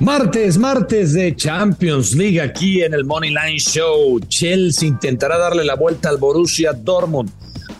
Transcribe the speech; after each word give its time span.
Martes, 0.00 0.58
martes 0.58 1.14
de 1.14 1.34
Champions 1.34 2.14
League 2.14 2.38
aquí 2.38 2.82
en 2.82 2.92
el 2.92 3.06
Money 3.06 3.30
Line 3.30 3.58
Show. 3.58 4.20
Chelsea 4.28 4.86
intentará 4.86 5.38
darle 5.38 5.64
la 5.64 5.74
vuelta 5.74 6.10
al 6.10 6.18
Borussia 6.18 6.74
Dortmund. 6.74 7.30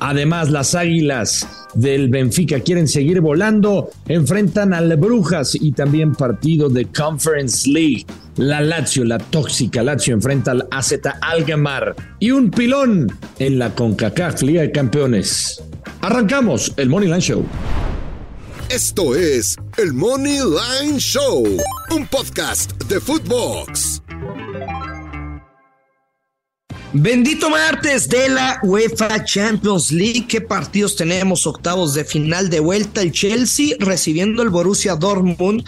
Además, 0.01 0.51
las 0.51 0.75
Águilas 0.75 1.47
del 1.75 2.09
Benfica 2.09 2.61
quieren 2.61 2.89
seguir 2.89 3.21
volando, 3.21 3.91
enfrentan 4.09 4.73
al 4.73 4.97
Brujas 4.97 5.55
y 5.61 5.73
también 5.73 6.15
partido 6.15 6.71
de 6.71 6.87
Conference 6.87 7.69
League. 7.69 8.07
La 8.37 8.63
Lazio, 8.63 9.05
la 9.05 9.19
tóxica 9.19 9.83
Lazio, 9.83 10.15
enfrenta 10.15 10.53
al 10.53 10.67
AZ 10.71 10.95
Algemar 11.21 11.95
y 12.19 12.31
un 12.31 12.51
pilón 12.51 13.13
en 13.39 13.59
la 13.59 13.75
CONCACAF 13.75 14.41
Liga 14.41 14.63
de 14.63 14.73
Campeones. 14.73 15.63
Arrancamos 16.01 16.73
el 16.79 16.89
Money 16.89 17.09
Line 17.09 17.21
Show. 17.21 17.45
Esto 18.69 19.15
es 19.15 19.57
el 19.77 19.93
Money 19.93 20.41
Line 20.41 20.99
Show, 20.99 21.47
un 21.91 22.07
podcast 22.09 22.73
de 22.85 22.99
Footbox. 23.01 24.03
Bendito 26.93 27.49
martes 27.49 28.09
de 28.09 28.29
la 28.29 28.59
UEFA 28.65 29.25
Champions 29.25 29.93
League. 29.93 30.27
¿Qué 30.27 30.41
partidos 30.41 30.97
tenemos? 30.97 31.47
Octavos 31.47 31.95
de 31.95 32.05
final 32.05 32.51
de 32.51 32.59
vuelta. 32.59 33.03
El 33.03 33.13
Chelsea 33.13 33.77
recibiendo 33.79 34.43
el 34.43 34.49
Borussia 34.49 34.97
Dortmund. 34.97 35.65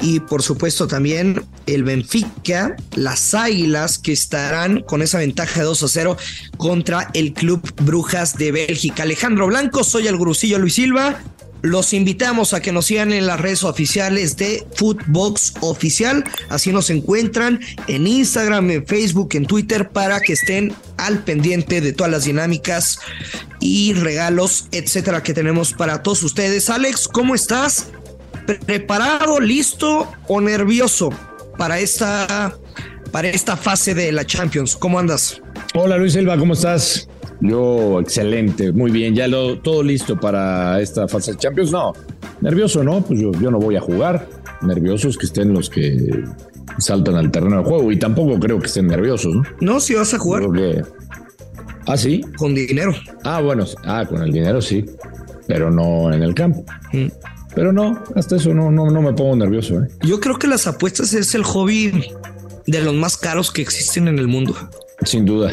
Y 0.00 0.20
por 0.20 0.42
supuesto 0.42 0.86
también 0.86 1.46
el 1.66 1.84
Benfica, 1.84 2.76
las 2.96 3.32
Águilas 3.34 3.98
que 3.98 4.12
estarán 4.12 4.82
con 4.82 5.00
esa 5.00 5.18
ventaja 5.18 5.60
de 5.60 5.66
2 5.66 5.82
a 5.84 5.88
0 5.88 6.16
contra 6.58 7.10
el 7.14 7.32
Club 7.32 7.62
Brujas 7.82 8.36
de 8.36 8.52
Bélgica. 8.52 9.04
Alejandro 9.04 9.46
Blanco, 9.46 9.84
soy 9.84 10.08
el 10.08 10.16
Gurusillo 10.16 10.58
Luis 10.58 10.74
Silva. 10.74 11.22
Los 11.62 11.92
invitamos 11.92 12.54
a 12.54 12.60
que 12.60 12.72
nos 12.72 12.86
sigan 12.86 13.12
en 13.12 13.26
las 13.26 13.40
redes 13.40 13.62
oficiales 13.62 14.36
de 14.36 14.66
Footbox 14.74 15.54
Oficial. 15.60 16.24
Así 16.48 16.72
nos 16.72 16.90
encuentran 16.90 17.60
en 17.86 18.08
Instagram, 18.08 18.68
en 18.72 18.86
Facebook, 18.86 19.30
en 19.34 19.46
Twitter 19.46 19.88
para 19.90 20.20
que 20.20 20.32
estén 20.32 20.74
al 20.96 21.22
pendiente 21.22 21.80
de 21.80 21.92
todas 21.92 22.10
las 22.10 22.24
dinámicas 22.24 22.98
y 23.60 23.92
regalos, 23.94 24.66
etcétera, 24.72 25.22
que 25.22 25.34
tenemos 25.34 25.72
para 25.72 26.02
todos 26.02 26.24
ustedes. 26.24 26.68
Alex, 26.68 27.06
¿cómo 27.06 27.36
estás? 27.36 27.86
¿Preparado, 28.66 29.38
listo 29.38 30.10
o 30.26 30.40
nervioso 30.40 31.10
para 31.58 31.78
esta, 31.78 32.56
para 33.12 33.28
esta 33.28 33.56
fase 33.56 33.94
de 33.94 34.10
la 34.10 34.26
Champions? 34.26 34.74
¿Cómo 34.74 34.98
andas? 34.98 35.40
Hola 35.74 35.96
Luis 35.96 36.14
Silva, 36.14 36.36
¿cómo 36.36 36.54
estás? 36.54 37.08
Yo, 37.42 37.98
excelente, 38.00 38.70
muy 38.70 38.92
bien, 38.92 39.16
ya 39.16 39.26
lo, 39.26 39.58
todo 39.58 39.82
listo 39.82 40.18
para 40.18 40.80
esta 40.80 41.08
fase 41.08 41.32
de 41.32 41.38
Champions. 41.38 41.72
No, 41.72 41.92
nervioso 42.40 42.84
no, 42.84 43.02
pues 43.02 43.20
yo, 43.20 43.32
yo 43.32 43.50
no 43.50 43.58
voy 43.58 43.74
a 43.74 43.80
jugar. 43.80 44.28
Nerviosos 44.62 45.18
que 45.18 45.26
estén 45.26 45.52
los 45.52 45.68
que 45.68 46.22
saltan 46.78 47.16
al 47.16 47.32
terreno 47.32 47.58
de 47.58 47.64
juego 47.64 47.90
y 47.90 47.98
tampoco 47.98 48.38
creo 48.38 48.60
que 48.60 48.66
estén 48.66 48.86
nerviosos, 48.86 49.34
¿no? 49.34 49.42
No, 49.60 49.80
si 49.80 49.94
vas 49.94 50.14
a 50.14 50.18
jugar. 50.20 50.44
¿Ah, 51.88 51.96
sí? 51.96 52.24
Con 52.36 52.54
dinero. 52.54 52.94
Ah, 53.24 53.40
bueno, 53.40 53.64
ah, 53.84 54.06
con 54.08 54.22
el 54.22 54.30
dinero 54.30 54.62
sí, 54.62 54.84
pero 55.48 55.68
no 55.68 56.12
en 56.12 56.22
el 56.22 56.34
campo. 56.34 56.64
Mm. 56.92 57.08
Pero 57.56 57.72
no, 57.72 58.04
hasta 58.14 58.36
eso 58.36 58.54
no, 58.54 58.70
no, 58.70 58.88
no 58.88 59.02
me 59.02 59.12
pongo 59.14 59.34
nervioso. 59.34 59.82
¿eh? 59.82 59.88
Yo 60.02 60.20
creo 60.20 60.38
que 60.38 60.46
las 60.46 60.68
apuestas 60.68 61.12
es 61.12 61.34
el 61.34 61.42
hobby 61.42 62.12
de 62.68 62.80
los 62.82 62.94
más 62.94 63.16
caros 63.16 63.50
que 63.50 63.62
existen 63.62 64.06
en 64.06 64.20
el 64.20 64.28
mundo. 64.28 64.54
Sin 65.04 65.24
duda 65.24 65.52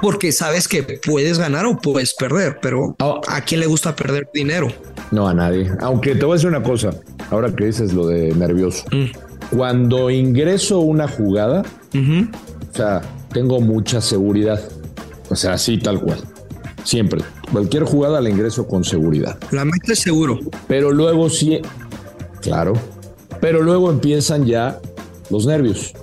porque 0.00 0.32
sabes 0.32 0.68
que 0.68 0.82
puedes 0.82 1.38
ganar 1.38 1.66
o 1.66 1.78
puedes 1.78 2.14
perder, 2.14 2.58
pero 2.60 2.96
ah. 2.98 3.20
¿a 3.28 3.40
quién 3.42 3.60
le 3.60 3.66
gusta 3.66 3.94
perder 3.94 4.28
dinero? 4.32 4.68
No, 5.10 5.28
a 5.28 5.34
nadie. 5.34 5.70
Aunque 5.80 6.14
te 6.14 6.24
voy 6.24 6.32
a 6.32 6.36
decir 6.36 6.48
una 6.48 6.62
cosa, 6.62 6.90
ahora 7.30 7.54
que 7.54 7.66
dices 7.66 7.92
lo 7.92 8.06
de 8.06 8.34
nervioso. 8.34 8.84
Mm. 8.92 9.56
Cuando 9.56 10.10
ingreso 10.10 10.80
una 10.80 11.08
jugada, 11.08 11.62
o 11.94 12.76
sea, 12.76 13.00
tengo 13.32 13.60
mucha 13.60 14.00
seguridad. 14.00 14.60
O 15.30 15.36
sea, 15.36 15.54
así 15.54 15.78
tal 15.78 16.00
cual. 16.00 16.18
Siempre. 16.84 17.22
Cualquier 17.50 17.84
jugada 17.84 18.20
la 18.20 18.28
ingreso 18.28 18.66
con 18.66 18.84
seguridad. 18.84 19.38
La 19.50 19.64
metes 19.64 20.00
seguro. 20.00 20.38
Pero 20.66 20.90
luego 20.92 21.30
sí, 21.30 21.60
claro. 22.42 22.74
Pero 23.40 23.62
luego 23.62 23.90
empiezan 23.90 24.44
ya 24.44 24.80
los 25.30 25.46
nervios 25.46 25.94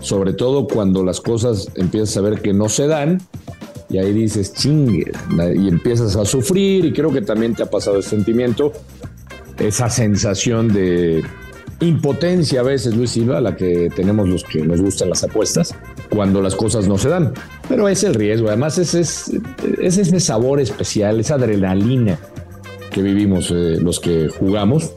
sobre 0.00 0.32
todo 0.32 0.66
cuando 0.66 1.04
las 1.04 1.20
cosas 1.20 1.68
empiezas 1.74 2.16
a 2.16 2.20
ver 2.20 2.40
que 2.40 2.52
no 2.52 2.68
se 2.68 2.86
dan 2.86 3.20
y 3.90 3.98
ahí 3.98 4.12
dices 4.12 4.52
chingue 4.52 5.12
y 5.56 5.68
empiezas 5.68 6.16
a 6.16 6.24
sufrir 6.24 6.84
y 6.84 6.92
creo 6.92 7.12
que 7.12 7.22
también 7.22 7.54
te 7.54 7.62
ha 7.62 7.70
pasado 7.70 7.96
el 7.96 8.02
sentimiento, 8.02 8.72
esa 9.58 9.88
sensación 9.88 10.68
de 10.68 11.24
impotencia 11.80 12.60
a 12.60 12.64
veces, 12.64 12.96
Luis 12.96 13.10
Silva, 13.10 13.40
la 13.40 13.56
que 13.56 13.88
tenemos 13.94 14.28
los 14.28 14.44
que 14.44 14.62
nos 14.62 14.80
gustan 14.80 15.10
las 15.10 15.22
apuestas, 15.22 15.74
cuando 16.10 16.42
las 16.42 16.54
cosas 16.54 16.88
no 16.88 16.98
se 16.98 17.08
dan. 17.08 17.32
Pero 17.68 17.88
es 17.88 18.02
el 18.04 18.14
riesgo, 18.14 18.48
además 18.48 18.78
es, 18.78 18.94
es, 18.94 19.30
es 19.80 19.98
ese 19.98 20.20
sabor 20.20 20.60
especial, 20.60 21.20
esa 21.20 21.34
adrenalina 21.34 22.18
que 22.90 23.02
vivimos 23.02 23.50
eh, 23.50 23.78
los 23.80 24.00
que 24.00 24.28
jugamos 24.28 24.92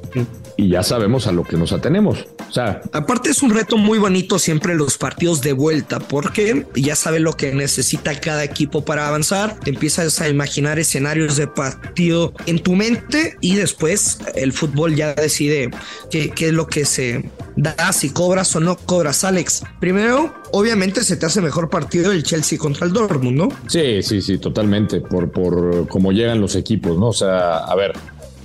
y 0.57 0.69
ya 0.69 0.83
sabemos 0.83 1.27
a 1.27 1.31
lo 1.31 1.43
que 1.43 1.57
nos 1.57 1.71
atenemos. 1.71 2.25
O 2.51 2.53
sea, 2.53 2.81
aparte 2.91 3.29
es 3.29 3.41
un 3.41 3.51
reto 3.51 3.77
muy 3.77 3.97
bonito 3.97 4.37
siempre 4.37 4.75
los 4.75 4.97
partidos 4.97 5.39
de 5.39 5.53
vuelta, 5.53 5.99
porque 5.99 6.65
ya 6.75 6.97
sabes 6.97 7.21
lo 7.21 7.31
que 7.37 7.53
necesita 7.53 8.19
cada 8.19 8.43
equipo 8.43 8.83
para 8.83 9.07
avanzar. 9.07 9.57
Te 9.59 9.69
empiezas 9.69 10.19
a 10.19 10.27
imaginar 10.27 10.77
escenarios 10.77 11.37
de 11.37 11.47
partido 11.47 12.33
en 12.47 12.59
tu 12.59 12.75
mente 12.75 13.37
y 13.39 13.55
después 13.55 14.19
el 14.35 14.51
fútbol 14.51 14.95
ya 14.95 15.13
decide 15.13 15.71
qué, 16.09 16.31
qué 16.31 16.47
es 16.47 16.53
lo 16.53 16.67
que 16.67 16.83
se 16.83 17.31
da, 17.55 17.93
si 17.93 18.09
cobras 18.09 18.53
o 18.53 18.59
no 18.59 18.75
cobras, 18.75 19.23
Alex. 19.23 19.63
Primero, 19.79 20.33
obviamente 20.51 21.05
se 21.05 21.15
te 21.15 21.25
hace 21.25 21.39
mejor 21.39 21.69
partido 21.69 22.11
el 22.11 22.23
Chelsea 22.23 22.59
contra 22.59 22.85
el 22.85 22.91
Dortmund, 22.91 23.37
¿no? 23.37 23.49
Sí, 23.67 24.03
sí, 24.03 24.21
sí, 24.21 24.37
totalmente, 24.39 24.99
por, 24.99 25.31
por 25.31 25.87
cómo 25.87 26.11
llegan 26.11 26.41
los 26.41 26.57
equipos, 26.57 26.97
¿no? 26.97 27.07
O 27.07 27.13
sea, 27.13 27.59
a 27.59 27.75
ver, 27.75 27.93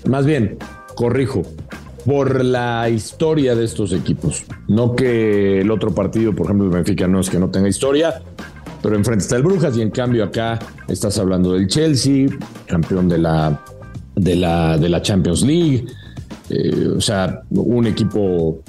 más 0.08 0.24
bien, 0.24 0.58
corrijo, 0.94 1.42
por 2.06 2.44
la 2.44 2.88
historia 2.88 3.56
de 3.56 3.64
estos 3.64 3.92
equipos. 3.92 4.44
No 4.68 4.94
que 4.94 5.60
el 5.60 5.70
otro 5.72 5.92
partido, 5.92 6.32
por 6.32 6.46
ejemplo, 6.46 6.66
el 6.66 6.72
Benfica, 6.72 7.08
no 7.08 7.18
es 7.18 7.28
que 7.28 7.38
no 7.40 7.50
tenga 7.50 7.68
historia, 7.68 8.22
pero 8.80 8.94
enfrente 8.94 9.24
está 9.24 9.36
el 9.36 9.42
Brujas 9.42 9.76
y 9.76 9.82
en 9.82 9.90
cambio 9.90 10.22
acá 10.22 10.60
estás 10.86 11.18
hablando 11.18 11.52
del 11.52 11.66
Chelsea, 11.66 12.28
campeón 12.66 13.08
de 13.08 13.18
la, 13.18 13.60
de 14.14 14.36
la, 14.36 14.78
de 14.78 14.88
la 14.88 15.02
Champions 15.02 15.42
League. 15.42 15.84
Eh, 16.48 16.92
o 16.96 17.00
sea, 17.00 17.42
un 17.50 17.88
equipo 17.88 18.62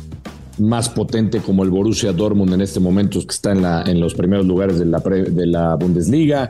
más 0.57 0.89
potente 0.89 1.39
como 1.39 1.63
el 1.63 1.69
Borussia 1.69 2.11
Dortmund 2.13 2.53
en 2.53 2.61
este 2.61 2.79
momento, 2.79 3.19
que 3.19 3.35
está 3.35 3.51
en, 3.51 3.61
la, 3.61 3.83
en 3.83 3.99
los 3.99 4.15
primeros 4.15 4.47
lugares 4.47 4.79
de 4.79 4.85
la, 4.85 4.99
de 4.99 5.45
la 5.45 5.75
Bundesliga. 5.75 6.49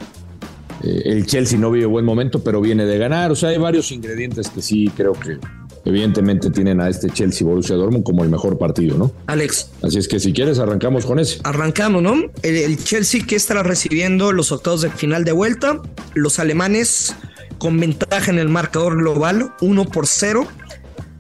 Eh, 0.81 1.01
el 1.03 1.25
Chelsea 1.25 1.59
no 1.59 1.69
vive 1.69 1.85
buen 1.85 2.05
momento, 2.05 2.41
pero 2.41 2.61
viene 2.61 2.85
de 2.85 2.97
ganar. 2.97 3.29
O 3.33 3.35
sea, 3.35 3.49
hay 3.49 3.57
varios 3.57 3.91
ingredientes 3.91 4.47
que 4.49 4.61
sí 4.61 4.89
creo 4.95 5.11
que 5.11 5.37
evidentemente 5.87 6.49
tienen 6.49 6.81
a 6.81 6.89
este 6.89 7.09
Chelsea 7.09 7.47
Borussia 7.47 7.75
Dortmund 7.77 8.03
como 8.03 8.23
el 8.23 8.29
mejor 8.29 8.57
partido, 8.57 8.97
¿no? 8.97 9.13
Alex. 9.27 9.69
Así 9.81 9.97
es 9.97 10.07
que 10.09 10.19
si 10.19 10.33
quieres 10.33 10.59
arrancamos 10.59 11.05
con 11.05 11.17
ese. 11.17 11.39
Arrancamos, 11.43 12.03
¿no? 12.03 12.15
El, 12.43 12.77
Chelsea 12.83 13.25
que 13.25 13.37
estará 13.37 13.63
recibiendo 13.63 14.33
los 14.33 14.51
octavos 14.51 14.81
de 14.81 14.89
final 14.89 15.23
de 15.23 15.31
vuelta, 15.31 15.81
los 16.13 16.39
alemanes 16.39 17.15
con 17.57 17.79
ventaja 17.79 18.29
en 18.29 18.37
el 18.37 18.49
marcador 18.49 18.97
global, 18.97 19.53
1 19.61 19.85
por 19.85 20.07
0. 20.07 20.45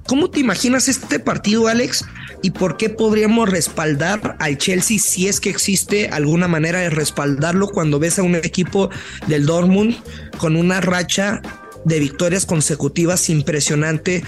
¿Cómo 0.05 0.29
te 0.29 0.41
imaginas 0.41 0.89
este 0.89 1.19
partido, 1.19 1.67
Alex? 1.67 2.05
¿Y 2.41 2.51
por 2.51 2.75
qué 2.75 2.89
podríamos 2.89 3.49
respaldar 3.49 4.35
al 4.39 4.57
Chelsea 4.57 4.99
si 4.99 5.27
es 5.27 5.39
que 5.39 5.49
existe 5.49 6.09
alguna 6.09 6.49
manera 6.49 6.79
de 6.79 6.89
respaldarlo 6.89 7.69
cuando 7.69 7.99
ves 7.99 8.19
a 8.19 8.23
un 8.23 8.35
equipo 8.35 8.89
del 9.27 9.45
Dortmund 9.45 9.95
con 10.37 10.55
una 10.57 10.81
racha 10.81 11.41
de 11.87 11.99
victorias 11.99 12.45
consecutivas 12.45 13.29
impresionante 13.29 14.23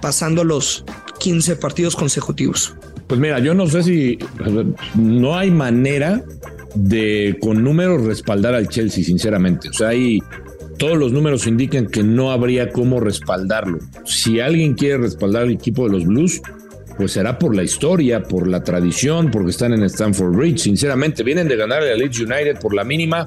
pasando 0.00 0.44
los 0.44 0.84
15 1.18 1.56
partidos 1.56 1.96
consecutivos. 1.96 2.74
Pues 3.06 3.20
mira, 3.20 3.38
yo 3.38 3.54
no 3.54 3.66
sé 3.66 3.82
si 3.82 4.18
no 4.94 5.36
hay 5.36 5.50
manera 5.50 6.24
de 6.74 7.38
con 7.40 7.62
números 7.62 8.04
respaldar 8.04 8.54
al 8.54 8.68
Chelsea, 8.68 9.04
sinceramente. 9.04 9.68
O 9.68 9.72
sea, 9.72 9.88
hay 9.88 10.20
todos 10.78 10.98
los 10.98 11.12
números 11.12 11.46
indican 11.46 11.86
que 11.86 12.02
no 12.02 12.30
habría 12.30 12.70
cómo 12.70 13.00
respaldarlo. 13.00 13.78
Si 14.04 14.40
alguien 14.40 14.74
quiere 14.74 14.98
respaldar 14.98 15.42
al 15.42 15.50
equipo 15.50 15.86
de 15.86 15.92
los 15.92 16.04
Blues, 16.04 16.42
pues 16.96 17.12
será 17.12 17.38
por 17.38 17.54
la 17.54 17.62
historia, 17.62 18.22
por 18.22 18.46
la 18.46 18.62
tradición, 18.62 19.30
porque 19.30 19.50
están 19.50 19.72
en 19.72 19.82
Stanford 19.84 20.34
Bridge. 20.34 20.60
Sinceramente, 20.60 21.22
vienen 21.22 21.48
de 21.48 21.56
ganar 21.56 21.82
al 21.82 21.98
Leeds 21.98 22.20
United 22.20 22.58
por 22.60 22.74
la 22.74 22.84
mínima, 22.84 23.26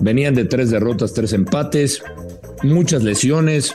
venían 0.00 0.34
de 0.34 0.44
tres 0.44 0.70
derrotas, 0.70 1.12
tres 1.12 1.32
empates, 1.32 2.02
muchas 2.62 3.02
lesiones. 3.02 3.74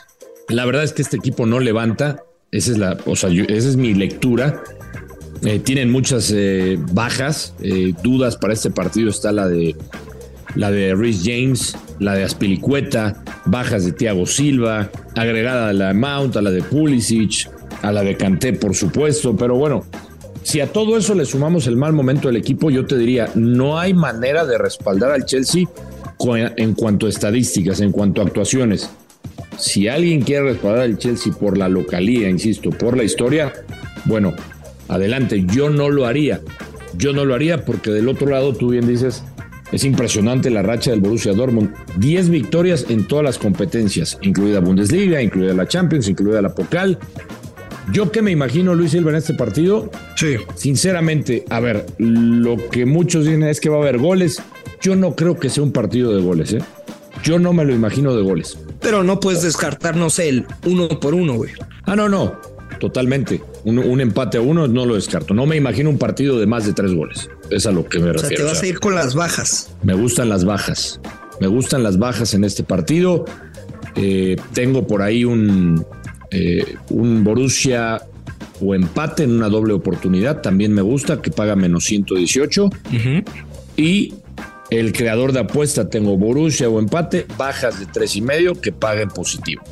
La 0.49 0.65
verdad 0.65 0.83
es 0.83 0.93
que 0.93 1.01
este 1.01 1.17
equipo 1.17 1.45
no 1.45 1.59
levanta. 1.59 2.23
Esa 2.51 2.71
es 2.71 2.77
la, 2.77 2.97
o 3.05 3.15
sea, 3.15 3.29
esa 3.29 3.69
es 3.69 3.75
mi 3.75 3.93
lectura. 3.93 4.61
Eh, 5.43 5.59
tienen 5.59 5.91
muchas 5.91 6.31
eh, 6.33 6.77
bajas, 6.93 7.53
eh, 7.61 7.93
dudas 8.03 8.37
para 8.37 8.53
este 8.53 8.69
partido. 8.69 9.09
Está 9.09 9.31
la 9.31 9.47
de 9.47 9.75
la 10.55 10.71
de 10.71 10.95
Rhys 10.95 11.21
James, 11.23 11.75
la 11.99 12.13
de 12.13 12.23
Aspilicueta, 12.23 13.23
bajas 13.45 13.85
de 13.85 13.91
Thiago 13.91 14.25
Silva, 14.25 14.89
agregada 15.15 15.69
a 15.69 15.73
la 15.73 15.87
de 15.89 15.93
Mount, 15.95 16.37
a 16.37 16.41
la 16.41 16.51
de 16.51 16.63
Pulisic, 16.63 17.49
a 17.81 17.91
la 17.91 18.03
de 18.03 18.15
Canté, 18.15 18.53
por 18.53 18.73
supuesto. 18.75 19.35
Pero 19.35 19.55
bueno, 19.55 19.83
Si 20.43 20.61
a 20.61 20.71
todo 20.71 20.95
eso 20.95 21.15
le 21.15 21.25
sumamos 21.25 21.65
el 21.65 21.75
mal 21.75 21.91
momento 21.91 22.27
del 22.27 22.37
equipo, 22.37 22.69
yo 22.69 22.85
te 22.85 22.95
diría, 22.97 23.31
no 23.33 23.79
hay 23.79 23.95
manera 23.95 24.45
de 24.45 24.59
respaldar 24.59 25.11
al 25.11 25.25
Chelsea 25.25 25.65
en 26.55 26.73
cuanto 26.75 27.07
a 27.07 27.09
estadísticas, 27.09 27.81
en 27.81 27.91
cuanto 27.91 28.21
a 28.21 28.25
actuaciones. 28.25 28.89
Si 29.57 29.87
alguien 29.87 30.21
quiere 30.21 30.43
respaldar 30.43 30.83
al 30.83 30.97
Chelsea 30.97 31.33
por 31.33 31.57
la 31.57 31.69
localía, 31.69 32.29
insisto, 32.29 32.69
por 32.69 32.97
la 32.97 33.03
historia, 33.03 33.53
bueno, 34.05 34.33
adelante, 34.87 35.45
yo 35.47 35.69
no 35.69 35.89
lo 35.89 36.05
haría. 36.05 36.41
Yo 36.97 37.13
no 37.13 37.25
lo 37.25 37.35
haría 37.35 37.65
porque 37.65 37.91
del 37.91 38.07
otro 38.07 38.27
lado 38.27 38.53
tú 38.53 38.69
bien 38.69 38.87
dices, 38.87 39.23
es 39.71 39.83
impresionante 39.83 40.49
la 40.49 40.61
racha 40.61 40.91
del 40.91 41.01
Borussia 41.01 41.33
Dortmund. 41.33 41.73
10 41.97 42.29
victorias 42.29 42.85
en 42.89 43.07
todas 43.07 43.25
las 43.25 43.37
competencias, 43.37 44.17
incluida 44.21 44.59
Bundesliga, 44.59 45.21
incluida 45.21 45.53
la 45.53 45.67
Champions, 45.67 46.07
incluida 46.07 46.41
la 46.41 46.53
Pokal. 46.53 46.97
Yo 47.91 48.11
que 48.11 48.21
me 48.21 48.31
imagino 48.31 48.73
Luis 48.73 48.91
Silva 48.91 49.11
en 49.11 49.17
este 49.17 49.33
partido, 49.33 49.91
sí. 50.15 50.37
sinceramente, 50.55 51.45
a 51.49 51.59
ver, 51.59 51.85
lo 51.97 52.57
que 52.69 52.85
muchos 52.85 53.25
dicen 53.25 53.43
es 53.43 53.59
que 53.59 53.69
va 53.69 53.77
a 53.77 53.81
haber 53.81 53.99
goles. 53.99 54.41
Yo 54.81 54.95
no 54.95 55.15
creo 55.15 55.37
que 55.39 55.49
sea 55.49 55.63
un 55.63 55.71
partido 55.71 56.15
de 56.15 56.21
goles, 56.21 56.53
¿eh? 56.53 56.61
Yo 57.23 57.39
no 57.39 57.53
me 57.53 57.65
lo 57.65 57.73
imagino 57.73 58.15
de 58.15 58.23
goles. 58.23 58.57
Pero 58.85 59.03
no 59.03 59.19
puedes 59.19 59.41
descartarnos 59.41 60.19
el 60.19 60.45
uno 60.63 60.87
por 60.87 61.15
uno, 61.15 61.33
güey. 61.33 61.53
Ah, 61.85 61.95
no, 61.95 62.07
no, 62.07 62.39
totalmente. 62.79 63.41
Un, 63.63 63.99
empate 63.99 64.37
a 64.37 64.41
uno 64.41 64.67
no 64.67 64.85
lo 64.85 64.93
descarto. 64.93 65.33
No 65.33 65.47
me 65.47 65.55
imagino 65.55 65.89
un 65.89 65.97
partido 65.97 66.39
de 66.39 66.45
más 66.45 66.67
de 66.67 66.73
tres 66.73 66.93
goles. 66.93 67.27
Es 67.49 67.65
a 67.65 67.71
lo 67.71 67.85
que 67.85 67.97
me 67.97 68.13
refiero. 68.13 68.27
O 68.27 68.29
sea, 68.29 68.37
te 68.37 68.43
vas 68.43 68.61
a 68.61 68.67
ir 68.67 68.79
con 68.79 68.93
las 68.93 69.15
bajas. 69.15 69.75
Me 69.81 69.95
gustan 69.95 70.29
las 70.29 70.45
bajas. 70.45 70.99
Me 71.41 71.47
gustan 71.47 71.81
las 71.81 71.97
bajas 71.97 72.35
en 72.35 72.43
este 72.43 72.63
partido. 72.63 73.25
Eh, 73.95 74.35
tengo 74.53 74.85
por 74.85 75.01
ahí 75.01 75.25
un, 75.25 75.83
eh, 76.29 76.75
un 76.91 77.23
Borussia 77.23 78.03
o 78.61 78.75
empate 78.75 79.23
en 79.23 79.31
una 79.31 79.49
doble 79.49 79.73
oportunidad. 79.73 80.41
También 80.41 80.73
me 80.73 80.83
gusta 80.83 81.23
que 81.23 81.31
paga 81.31 81.55
menos 81.55 81.85
118. 81.85 82.69
Y 83.77 84.13
el 84.69 84.93
creador 84.93 85.31
de 85.31 85.39
apuesta 85.41 85.89
tengo 85.89 86.17
Borussia 86.17 86.69
o 86.69 86.79
empate, 86.79 87.25
bajas 87.37 87.79
de 87.79 87.85
tres 87.85 88.15
y 88.15 88.21
medio 88.21 88.59
que 88.59 88.71
paguen 88.71 89.09
positivo, 89.09 89.63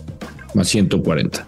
más 0.53 0.67
140. 0.69 1.47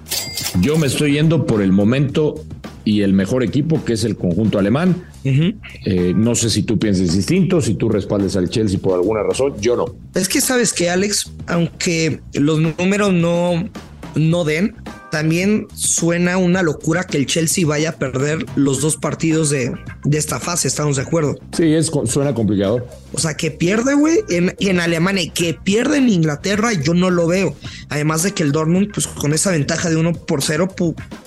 Yo 0.61 0.77
me 0.77 0.87
estoy 0.87 1.13
yendo 1.13 1.45
por 1.45 1.61
el 1.61 1.71
momento 1.71 2.43
y 2.85 3.01
el 3.01 3.13
mejor 3.13 3.43
equipo, 3.43 3.83
que 3.83 3.93
es 3.93 4.03
el 4.03 4.15
conjunto 4.15 4.59
alemán. 4.59 5.07
Eh, 5.23 6.13
no 6.15 6.35
sé 6.35 6.51
si 6.51 6.61
tú 6.61 6.77
pienses 6.77 7.15
distinto, 7.15 7.59
si 7.59 7.73
tú 7.73 7.89
respaldes 7.89 8.35
al 8.35 8.49
Chelsea 8.49 8.79
por 8.79 8.93
alguna 8.93 9.23
razón, 9.23 9.55
yo 9.59 9.75
no. 9.75 9.85
Es 10.13 10.29
que 10.29 10.39
sabes 10.39 10.71
que 10.71 10.89
Alex, 10.89 11.31
aunque 11.47 12.21
los 12.33 12.59
números 12.59 13.11
no, 13.11 13.67
no 14.15 14.43
den, 14.43 14.75
también 15.15 15.67
suena 15.73 16.35
una 16.35 16.61
locura 16.61 17.05
que 17.05 17.15
el 17.15 17.25
Chelsea 17.25 17.65
vaya 17.65 17.91
a 17.91 17.93
perder 17.93 18.45
los 18.57 18.81
dos 18.81 18.97
partidos 18.97 19.49
de, 19.49 19.73
esta 20.11 20.41
fase, 20.41 20.67
¿estamos 20.67 20.97
de 20.97 21.03
acuerdo? 21.03 21.39
Sí, 21.55 21.73
es, 21.73 21.89
suena 22.03 22.33
complicado. 22.33 22.85
O 23.13 23.17
sea, 23.17 23.37
que 23.37 23.49
pierde, 23.49 23.93
güey, 23.93 24.19
en, 24.27 24.53
en 24.59 24.81
Alemania 24.81 25.23
y 25.23 25.29
que 25.29 25.53
pierde 25.53 25.99
en 25.99 26.09
Inglaterra, 26.09 26.73
yo 26.73 26.93
no 26.93 27.11
lo 27.11 27.27
veo. 27.27 27.55
Además 27.87 28.23
de 28.23 28.33
que 28.33 28.43
el 28.43 28.51
Dortmund, 28.51 28.91
pues 28.93 29.07
con 29.07 29.31
esa 29.31 29.51
ventaja 29.51 29.89
de 29.89 29.95
uno 29.95 30.11
por 30.11 30.43
cero, 30.43 30.67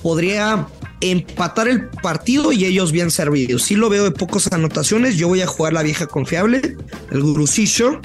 podría 0.02 0.66
empatar 1.00 1.66
el 1.66 1.88
partido 1.88 2.52
y 2.52 2.66
ellos 2.66 2.92
bien 2.92 3.10
servidos. 3.10 3.62
Sí 3.62 3.74
lo 3.74 3.88
veo 3.88 4.04
de 4.04 4.10
pocas 4.10 4.52
anotaciones. 4.52 5.16
Yo 5.16 5.28
voy 5.28 5.40
a 5.40 5.46
jugar 5.46 5.72
la 5.72 5.82
vieja 5.82 6.06
confiable, 6.06 6.76
el 7.10 7.22
Gurusillo. 7.22 8.02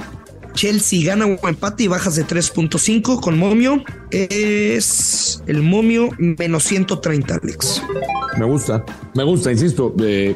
Chelsea 0.54 1.06
gana 1.06 1.26
un 1.26 1.38
empate 1.44 1.84
y 1.84 1.88
bajas 1.88 2.16
de 2.16 2.26
3.5 2.26 3.20
con 3.20 3.38
Momio. 3.38 3.84
Es 4.12 5.44
el 5.48 5.62
Momio 5.62 6.10
menos 6.18 6.64
130, 6.64 7.40
Alex. 7.42 7.82
Me 8.38 8.46
gusta, 8.46 8.84
me 9.16 9.24
gusta, 9.24 9.52
insisto. 9.52 9.94
Eh, 10.02 10.36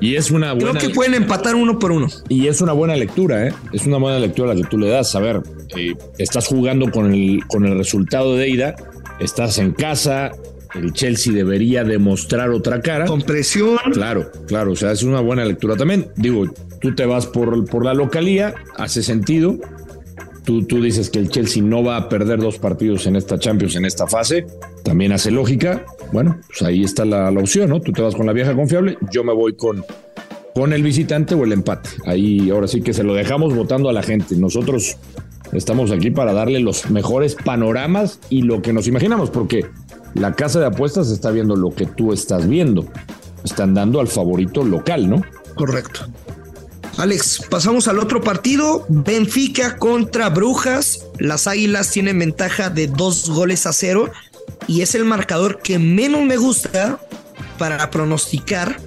y 0.00 0.16
es 0.16 0.30
una 0.30 0.54
buena. 0.54 0.70
Creo 0.70 0.88
que 0.88 0.94
pueden 0.94 1.14
empatar 1.14 1.54
uno 1.54 1.78
por 1.78 1.92
uno. 1.92 2.08
Y 2.28 2.48
es 2.48 2.60
una 2.60 2.72
buena 2.72 2.96
lectura, 2.96 3.46
¿eh? 3.46 3.54
Es 3.72 3.86
una 3.86 3.98
buena 3.98 4.18
lectura 4.18 4.54
la 4.54 4.60
que 4.60 4.66
tú 4.66 4.78
le 4.78 4.88
das. 4.88 5.14
A 5.14 5.20
ver, 5.20 5.42
eh, 5.76 5.94
estás 6.18 6.46
jugando 6.46 6.90
con 6.90 7.12
el, 7.12 7.46
con 7.46 7.66
el 7.66 7.76
resultado 7.76 8.34
de 8.36 8.48
ida, 8.48 8.76
estás 9.20 9.58
en 9.58 9.72
casa, 9.72 10.32
el 10.74 10.92
Chelsea 10.92 11.32
debería 11.32 11.84
demostrar 11.84 12.50
otra 12.50 12.80
cara. 12.80 13.04
Con 13.04 13.22
presión. 13.22 13.78
Claro, 13.92 14.30
claro, 14.46 14.72
o 14.72 14.76
sea, 14.76 14.92
es 14.92 15.02
una 15.02 15.20
buena 15.20 15.44
lectura 15.44 15.76
también. 15.76 16.08
Digo, 16.16 16.46
tú 16.80 16.94
te 16.94 17.06
vas 17.06 17.26
por, 17.26 17.64
por 17.68 17.84
la 17.84 17.94
localía, 17.94 18.54
hace 18.76 19.02
sentido. 19.02 19.56
Tú, 20.44 20.64
tú 20.64 20.82
dices 20.82 21.10
que 21.10 21.18
el 21.18 21.28
Chelsea 21.28 21.62
no 21.62 21.84
va 21.84 21.96
a 21.96 22.08
perder 22.08 22.40
dos 22.40 22.58
partidos 22.58 23.06
en 23.06 23.14
esta 23.14 23.38
Champions, 23.38 23.76
en 23.76 23.84
esta 23.84 24.06
fase. 24.06 24.46
También 24.82 25.12
hace 25.12 25.30
lógica. 25.30 25.84
Bueno, 26.12 26.38
pues 26.48 26.62
ahí 26.62 26.82
está 26.82 27.04
la, 27.04 27.30
la 27.30 27.40
opción, 27.40 27.68
¿no? 27.68 27.80
Tú 27.80 27.92
te 27.92 28.02
vas 28.02 28.14
con 28.14 28.26
la 28.26 28.32
vieja 28.32 28.54
confiable, 28.54 28.98
yo 29.12 29.22
me 29.22 29.32
voy 29.34 29.54
con, 29.54 29.84
con 30.54 30.72
el 30.72 30.82
visitante 30.82 31.34
o 31.34 31.44
el 31.44 31.52
empate. 31.52 31.90
Ahí 32.06 32.50
ahora 32.50 32.66
sí 32.66 32.80
que 32.80 32.92
se 32.92 33.04
lo 33.04 33.14
dejamos 33.14 33.54
votando 33.54 33.88
a 33.88 33.92
la 33.92 34.02
gente. 34.02 34.34
Nosotros 34.36 34.96
estamos 35.52 35.90
aquí 35.90 36.10
para 36.10 36.32
darle 36.32 36.60
los 36.60 36.90
mejores 36.90 37.34
panoramas 37.34 38.18
y 38.30 38.42
lo 38.42 38.62
que 38.62 38.72
nos 38.72 38.88
imaginamos, 38.88 39.30
porque 39.30 39.66
la 40.14 40.34
casa 40.34 40.58
de 40.58 40.66
apuestas 40.66 41.10
está 41.10 41.30
viendo 41.30 41.54
lo 41.54 41.70
que 41.74 41.86
tú 41.86 42.12
estás 42.12 42.48
viendo. 42.48 42.86
Están 43.44 43.74
dando 43.74 44.00
al 44.00 44.08
favorito 44.08 44.64
local, 44.64 45.08
¿no? 45.08 45.22
Correcto. 45.54 46.06
Alex, 47.00 47.40
pasamos 47.48 47.88
al 47.88 47.98
otro 47.98 48.20
partido. 48.20 48.84
Benfica 48.90 49.76
contra 49.76 50.28
Brujas. 50.28 51.06
Las 51.18 51.46
Águilas 51.46 51.90
tienen 51.90 52.18
ventaja 52.18 52.68
de 52.68 52.88
dos 52.88 53.30
goles 53.30 53.64
a 53.64 53.72
cero 53.72 54.12
y 54.66 54.82
es 54.82 54.94
el 54.94 55.06
marcador 55.06 55.62
que 55.62 55.78
menos 55.78 56.22
me 56.24 56.36
gusta 56.36 57.00
para 57.58 57.90
pronosticar 57.90 58.78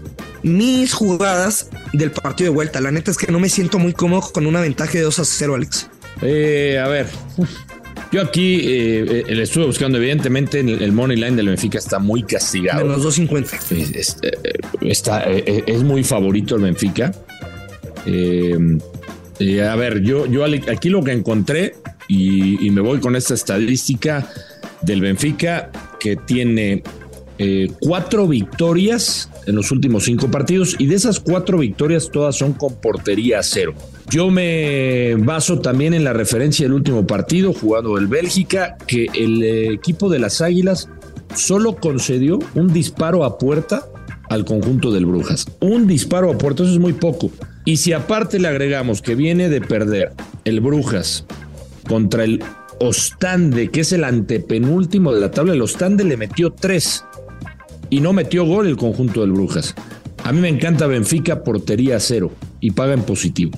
mis 0.44 0.94
jugadas 0.94 1.70
del 1.92 2.12
partido 2.12 2.52
de 2.52 2.56
vuelta. 2.56 2.82
La 2.82 2.92
neta 2.92 3.10
es 3.10 3.18
que 3.18 3.32
no 3.32 3.40
me 3.40 3.50
siento 3.50 3.80
muy 3.80 3.94
cómodo 3.94 4.32
con 4.32 4.46
una 4.46 4.62
ventaja 4.62 4.94
de 4.94 5.02
2 5.02 5.18
a 5.18 5.26
0, 5.26 5.56
Alex. 5.56 5.90
Eh, 6.22 6.80
a 6.80 6.88
ver, 6.88 7.08
yo 8.14 8.22
aquí 8.22 8.60
eh, 8.60 9.24
eh, 9.28 9.36
le 9.36 9.42
estuve 9.42 9.66
buscando, 9.66 9.98
evidentemente, 9.98 10.60
el, 10.60 10.92
money 10.92 11.18
line 11.18 11.36
del 11.36 11.48
Benfica 11.48 11.80
está 11.80 11.98
muy 11.98 12.22
castigado. 12.22 12.86
los 12.86 13.02
250. 13.02 13.56
Es, 13.98 14.18
eh, 14.22 14.32
está, 14.82 15.24
es 15.24 15.82
muy 15.82 16.04
favorito 16.04 16.56
el 16.56 16.62
Benfica. 16.62 17.12
A 18.06 19.76
ver, 19.76 20.02
yo, 20.02 20.26
yo 20.26 20.44
aquí 20.46 20.90
lo 20.90 21.04
que 21.04 21.12
encontré, 21.12 21.76
y, 22.08 22.70
me 22.72 22.82
voy 22.82 23.00
con 23.00 23.16
esta 23.16 23.34
estadística 23.34 24.28
del 24.82 25.02
Benfica, 25.02 25.72
que 26.00 26.16
tiene 26.16 26.84
cuatro 27.80 28.28
victorias 28.28 29.30
en 29.46 29.56
los 29.56 29.72
últimos 29.72 30.06
cinco 30.06 30.30
partidos, 30.30 30.76
y 30.80 30.86
de 30.86 30.96
esas 30.96 31.20
cuatro 31.20 31.58
victorias 31.58 32.10
todas 32.12 32.36
son 32.36 32.54
con 32.54 32.76
portería 32.76 33.42
cero. 33.44 33.74
Yo 34.10 34.30
me 34.30 35.16
baso 35.16 35.60
también 35.60 35.94
en 35.94 36.04
la 36.04 36.14
referencia 36.14 36.66
del 36.66 36.74
último 36.74 37.08
partido 37.08 37.54
jugado 37.54 37.98
el 37.98 38.08
Bélgica, 38.08 38.78
que 38.86 39.08
el 39.14 39.44
equipo 39.74 40.10
de 40.10 40.20
las 40.20 40.42
Águilas 40.42 40.90
solo 41.36 41.76
concedió 41.76 42.40
un 42.54 42.72
disparo 42.72 43.24
a 43.24 43.38
puerta 43.38 43.88
al 44.30 44.46
conjunto 44.46 44.92
del 44.92 45.06
Brujas. 45.06 45.46
Un 45.60 45.88
disparo 45.88 46.32
a 46.32 46.38
puerta, 46.38 46.64
eso 46.64 46.74
es 46.74 46.80
muy 46.80 46.94
poco. 46.94 47.32
Y 47.66 47.78
si 47.78 47.94
aparte 47.94 48.40
le 48.40 48.48
agregamos 48.48 49.02
que 49.02 49.16
viene 49.16 49.50
de 49.50 49.62
perder 49.62 50.12
el 50.46 50.60
Brujas 50.60 51.26
contra 51.88 52.24
el 52.24 52.44
Ostande, 52.80 53.70
que 53.70 53.82
es 53.82 53.94
el 53.94 54.04
antepenúltimo 54.04 55.14
de 55.14 55.22
la 55.22 55.32
tabla, 55.32 55.54
el 55.54 55.62
Ostande 55.62 56.04
le 56.04 56.18
metió 56.18 56.52
tres 56.52 57.06
y 57.90 58.02
no 58.02 58.12
metió 58.12 58.46
gol 58.46 58.68
el 58.68 58.78
conjunto 58.78 59.22
del 59.22 59.32
Brujas. 59.32 59.76
A 60.24 60.32
mí 60.32 60.42
me 60.42 60.50
encanta 60.50 60.88
Benfica, 60.88 61.44
portería 61.44 62.00
cero 62.00 62.32
y 62.60 62.72
paga 62.72 62.94
en 62.94 63.04
positivo. 63.04 63.52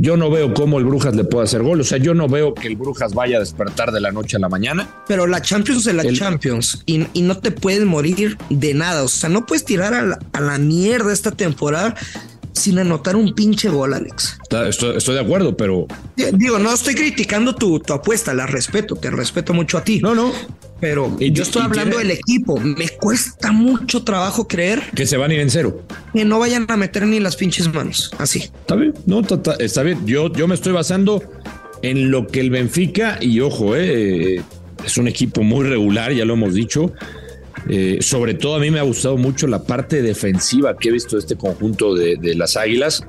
Yo 0.00 0.16
no 0.16 0.30
veo 0.30 0.54
cómo 0.54 0.78
el 0.78 0.84
Brujas 0.84 1.16
le 1.16 1.24
puede 1.24 1.44
hacer 1.44 1.62
gol. 1.62 1.80
O 1.80 1.84
sea, 1.84 1.98
yo 1.98 2.14
no 2.14 2.28
veo 2.28 2.54
que 2.54 2.68
el 2.68 2.76
Brujas 2.76 3.14
vaya 3.14 3.38
a 3.38 3.40
despertar 3.40 3.90
de 3.90 4.00
la 4.00 4.12
noche 4.12 4.36
a 4.36 4.40
la 4.40 4.48
mañana. 4.48 4.88
Pero 5.08 5.26
la 5.26 5.42
Champions 5.42 5.86
es 5.88 5.94
la 5.94 6.10
Champions 6.12 6.84
y, 6.86 6.98
no 7.20 7.38
te 7.38 7.50
puedes 7.50 7.84
morir 7.84 8.38
de 8.48 8.74
nada. 8.74 9.02
O 9.02 9.08
sea, 9.08 9.28
no 9.28 9.44
puedes 9.44 9.64
tirar 9.64 9.94
a 9.94 10.02
la, 10.02 10.18
a 10.32 10.40
la 10.40 10.56
mierda 10.58 11.12
esta 11.12 11.32
temporada 11.32 11.96
sin 12.58 12.78
anotar 12.78 13.16
un 13.16 13.34
pinche 13.34 13.68
gol, 13.68 13.94
Alex. 13.94 14.38
Estoy, 14.68 15.14
de 15.14 15.20
acuerdo, 15.20 15.56
pero. 15.56 15.86
Digo, 16.16 16.58
no 16.58 16.72
estoy 16.72 16.94
criticando 16.94 17.54
tu, 17.54 17.80
tu, 17.80 17.92
apuesta, 17.92 18.34
la 18.34 18.46
respeto, 18.46 18.96
te 18.96 19.10
respeto 19.10 19.54
mucho 19.54 19.78
a 19.78 19.84
ti. 19.84 20.00
No, 20.00 20.14
no. 20.14 20.32
Pero 20.80 21.16
yo 21.18 21.42
estoy 21.42 21.62
hablando 21.62 21.98
del 21.98 22.12
equipo. 22.12 22.58
Me 22.60 22.88
cuesta 22.88 23.50
mucho 23.50 24.04
trabajo 24.04 24.46
creer 24.46 24.82
que 24.94 25.06
se 25.06 25.16
van 25.16 25.30
a 25.30 25.34
ir 25.34 25.40
en 25.40 25.50
cero. 25.50 25.82
Que 26.12 26.24
no 26.24 26.38
vayan 26.38 26.66
a 26.68 26.76
meter 26.76 27.06
ni 27.06 27.18
las 27.18 27.36
pinches 27.36 27.72
manos. 27.72 28.10
Así. 28.18 28.38
Está 28.38 28.76
bien, 28.76 28.94
no, 29.06 29.20
está, 29.20 29.82
bien. 29.82 30.06
Yo, 30.06 30.32
yo 30.32 30.46
me 30.46 30.54
estoy 30.54 30.72
basando 30.72 31.22
en 31.82 32.10
lo 32.10 32.26
que 32.26 32.40
el 32.40 32.50
Benfica, 32.50 33.18
y 33.20 33.40
ojo, 33.40 33.74
eh, 33.76 34.42
es 34.84 34.96
un 34.98 35.08
equipo 35.08 35.42
muy 35.42 35.66
regular, 35.66 36.12
ya 36.12 36.24
lo 36.24 36.34
hemos 36.34 36.54
dicho. 36.54 36.92
Eh, 37.68 37.98
sobre 38.00 38.34
todo 38.34 38.56
a 38.56 38.58
mí 38.58 38.70
me 38.70 38.78
ha 38.78 38.82
gustado 38.82 39.16
mucho 39.16 39.46
la 39.46 39.62
parte 39.64 40.02
defensiva 40.02 40.76
que 40.76 40.88
he 40.88 40.92
visto 40.92 41.16
de 41.16 41.20
este 41.20 41.36
conjunto 41.36 41.94
de, 41.94 42.34
las 42.34 42.56
Águilas. 42.56 43.04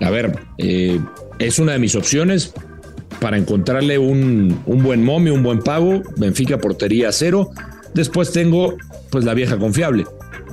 A 0.00 0.10
ver, 0.10 0.38
eh, 0.58 1.00
es 1.38 1.58
una 1.58 1.72
de 1.72 1.78
mis 1.78 1.94
opciones 1.94 2.52
para 3.20 3.36
encontrarle 3.36 3.98
un, 3.98 4.62
buen 4.66 5.04
momio, 5.04 5.34
un 5.34 5.42
buen 5.42 5.60
pago. 5.60 6.02
Benfica 6.16 6.58
portería 6.58 7.12
cero. 7.12 7.50
Después 7.94 8.32
tengo 8.32 8.76
pues 9.10 9.24
la 9.24 9.34
vieja 9.34 9.58
confiable. 9.58 10.04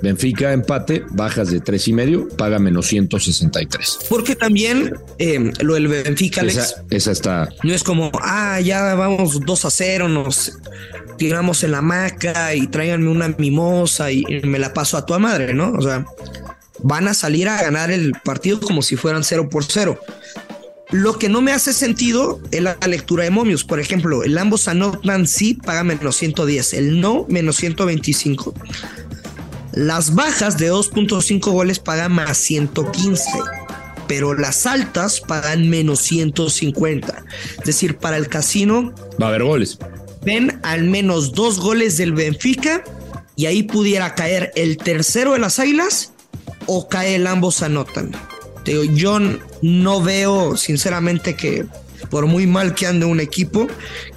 Benfica 0.02 0.52
empate, 0.52 1.04
bajas 1.12 1.50
de 1.52 1.62
tres 1.62 1.88
y 1.88 1.94
medio, 1.94 2.28
paga 2.28 2.60
menos 2.60 2.88
163. 2.88 4.00
Porque 4.10 4.36
también 4.36 4.94
eh, 5.18 5.52
lo 5.62 5.76
del 5.76 5.88
Benfica, 5.88 6.42
Alex, 6.42 6.58
Esa, 6.58 6.84
esa 6.90 7.12
está. 7.12 7.50
no 7.64 7.74
es 7.74 7.84
como, 7.84 8.12
ah, 8.22 8.60
ya 8.60 8.94
vamos 8.96 9.40
2 9.44 9.66
a 9.66 9.70
0, 9.72 10.10
nos 10.10 10.52
tiramos 11.18 11.64
en 11.64 11.72
la 11.72 11.80
hamaca 11.80 12.54
y 12.56 12.68
tráiganme 12.68 13.10
una 13.10 13.30
mimosa 13.38 14.12
y, 14.12 14.24
me 14.44 14.60
la 14.60 14.74
paso 14.74 14.98
a 14.98 15.06
tu 15.06 15.18
madre, 15.20 15.54
¿no? 15.54 15.72
O 15.72 15.82
sea, 15.82 16.06
van 16.84 17.08
a 17.08 17.14
salir 17.14 17.50
a 17.50 17.62
ganar 17.62 17.92
el 17.92 18.14
partido 18.24 18.60
como 18.60 18.82
si 18.82 18.96
fueran 18.96 19.24
0 19.24 19.50
por 19.50 19.64
0. 19.64 20.00
Lo 20.92 21.18
que 21.18 21.30
no 21.30 21.42
me 21.42 21.52
hace 21.52 21.74
sentido 21.74 22.40
es 22.52 22.62
la 22.62 22.78
lectura 22.88 23.24
de 23.24 23.32
momios. 23.32 23.64
Por 23.64 23.80
ejemplo, 23.80 24.24
el 24.24 24.38
ambos 24.38 24.68
anotan 24.68 25.28
sí 25.28 25.56
paga 25.56 25.84
menos 25.84 26.16
110, 26.16 26.74
el 26.74 27.02
no 27.02 27.26
menos 27.28 27.56
125. 27.58 28.54
Las 29.76 30.16
bajas 30.16 30.58
de 30.58 30.72
2.5 30.72 31.52
goles 31.52 31.80
pagan 31.80 32.14
más 32.14 32.38
115, 32.38 33.24
pero 34.08 34.34
las 34.34 34.66
altas 34.66 35.20
pagan 35.20 35.70
menos 35.70 36.00
150. 36.00 37.26
Es 37.60 37.66
decir, 37.66 37.98
para 37.98 38.16
el 38.16 38.30
casino 38.30 38.94
Va 39.22 39.26
a 39.26 39.30
haber 39.30 39.44
goles. 39.44 39.78
ven 40.24 40.55
al 40.66 40.84
menos 40.84 41.34
dos 41.34 41.60
goles 41.60 41.96
del 41.98 42.14
Benfica 42.14 42.84
y 43.36 43.46
ahí 43.46 43.62
pudiera 43.62 44.16
caer 44.16 44.52
el 44.56 44.78
tercero 44.78 45.34
de 45.34 45.40
las 45.40 45.60
Águilas 45.60 46.12
o 46.66 46.90
cae 46.90 47.16
el 47.16 47.28
ambos 47.28 47.62
anotan. 47.62 48.12
Digo, 48.66 48.84
yo 48.84 49.20
no 49.62 50.02
veo 50.02 50.58
sinceramente 50.58 51.36
que 51.36 51.66
por 52.10 52.26
muy 52.26 52.48
mal 52.48 52.74
que 52.74 52.88
ande 52.88 53.06
un 53.06 53.20
equipo, 53.20 53.68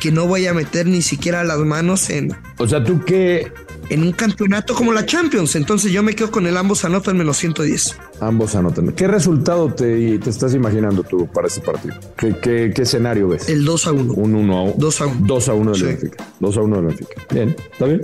que 0.00 0.11
no 0.11 0.26
vaya 0.26 0.52
a 0.52 0.55
meter 0.55 0.87
ni 0.87 1.02
siquiera 1.02 1.45
las 1.45 1.59
manos 1.59 2.09
en, 2.09 2.35
O 2.57 2.67
sea, 2.67 2.83
tú 2.83 3.05
qué. 3.05 3.52
en 3.90 4.02
un 4.02 4.12
campeonato 4.12 4.75
como 4.75 4.95
la 4.95 5.05
Champions. 5.05 5.55
Entonces 5.55 5.93
yo 5.93 6.02
me 6.02 6.14
quedo 6.14 6.31
con 6.31 6.47
el 6.47 6.57
ambos 6.57 6.85
anotan 6.87 7.19
menos 7.19 7.37
110. 7.37 7.95
Ambos 8.20 8.54
anotan. 8.56 8.88
¿Qué 8.92 9.06
resultado 9.06 9.72
te, 9.72 10.18
te 10.18 10.30
estás 10.30 10.52
imaginando 10.54 11.04
tú 11.04 11.28
para 11.28 11.46
este 11.46 11.60
partido? 11.60 11.94
¿Qué, 12.16 12.34
qué, 12.40 12.72
qué 12.75 12.82
escenario 12.82 13.28
ves? 13.28 13.48
El 13.48 13.64
2 13.64 13.87
a 13.87 13.92
1. 13.92 14.12
Un 14.14 14.34
1 14.34 14.58
a 14.58 14.62
1. 14.64 14.75
2 14.76 15.00
a 15.00 15.06
1. 15.06 15.16
2 15.26 15.48
a 15.48 15.52
1 15.54 15.70
del 15.72 15.80
Sí. 15.80 15.87
Benfica. 15.87 16.25
2 16.40 16.56
a 16.56 16.60
1 16.62 16.76
del 16.76 16.84
Benfica. 16.87 17.22
Bien, 17.32 17.56
¿está 17.72 17.84
bien? 17.87 18.02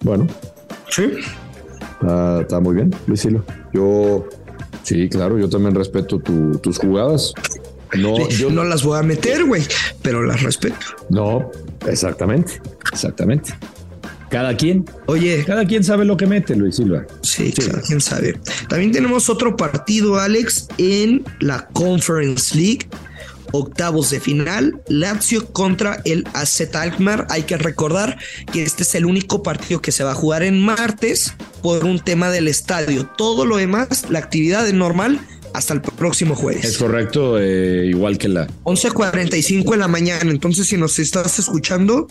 Bueno, 0.00 0.26
Sí. 0.88 1.04
está, 2.00 2.40
está 2.40 2.60
muy 2.60 2.74
bien, 2.76 2.94
Luis 3.06 3.20
Silo. 3.20 3.44
Yo, 3.74 4.26
sí, 4.82 5.08
claro, 5.08 5.38
yo 5.38 5.48
también 5.50 5.74
respeto 5.74 6.18
tu- 6.18 6.58
tus 6.58 6.78
jugadas. 6.78 7.34
No, 7.96 8.28
yo 8.28 8.50
no 8.50 8.64
las 8.64 8.84
voy 8.84 8.98
a 8.98 9.02
meter, 9.02 9.44
güey, 9.44 9.62
pero 10.02 10.22
las 10.24 10.42
respeto. 10.42 10.76
No, 11.10 11.50
exactamente. 11.86 12.60
Exactamente. 12.92 13.52
Cada 14.30 14.56
quien. 14.56 14.84
Oye, 15.06 15.44
Cada 15.46 15.64
quien 15.66 15.84
sabe 15.84 16.04
lo 16.04 16.16
que 16.16 16.26
mete, 16.26 16.56
Luis 16.56 16.76
Silva. 16.76 17.06
Sí, 17.22 17.52
cada 17.52 17.80
quien 17.80 18.00
sabe. 18.00 18.38
También 18.68 18.92
tenemos 18.92 19.28
otro 19.30 19.56
partido, 19.56 20.18
Alex, 20.18 20.68
en 20.78 21.24
la 21.40 21.68
Conference 21.68 22.56
League. 22.56 22.88
Octavos 23.52 24.10
de 24.10 24.18
final, 24.18 24.80
Lazio 24.88 25.46
contra 25.52 26.02
el 26.04 26.26
AZ 26.34 26.62
Alkmaar. 26.74 27.26
Hay 27.30 27.44
que 27.44 27.56
recordar 27.56 28.18
que 28.52 28.64
este 28.64 28.82
es 28.82 28.94
el 28.96 29.06
único 29.06 29.42
partido 29.44 29.80
que 29.80 29.92
se 29.92 30.02
va 30.02 30.10
a 30.10 30.14
jugar 30.14 30.42
en 30.42 30.60
martes 30.60 31.32
por 31.62 31.84
un 31.84 32.00
tema 32.00 32.28
del 32.30 32.48
estadio. 32.48 33.08
Todo 33.16 33.46
lo 33.46 33.56
demás, 33.56 34.06
la 34.10 34.18
actividad 34.18 34.66
es 34.66 34.74
normal 34.74 35.20
hasta 35.54 35.72
el 35.74 35.80
próximo 35.80 36.34
Es 36.34 36.40
jueves. 36.40 36.76
correcto, 36.76 37.38
eh, 37.38 37.86
igual 37.86 38.18
que 38.18 38.28
la. 38.28 38.48
11:45 38.64 39.70
de 39.70 39.76
la 39.78 39.88
mañana. 39.88 40.30
Entonces, 40.30 40.66
si 40.66 40.76
nos 40.76 40.98
estás 40.98 41.38
escuchando, 41.38 42.08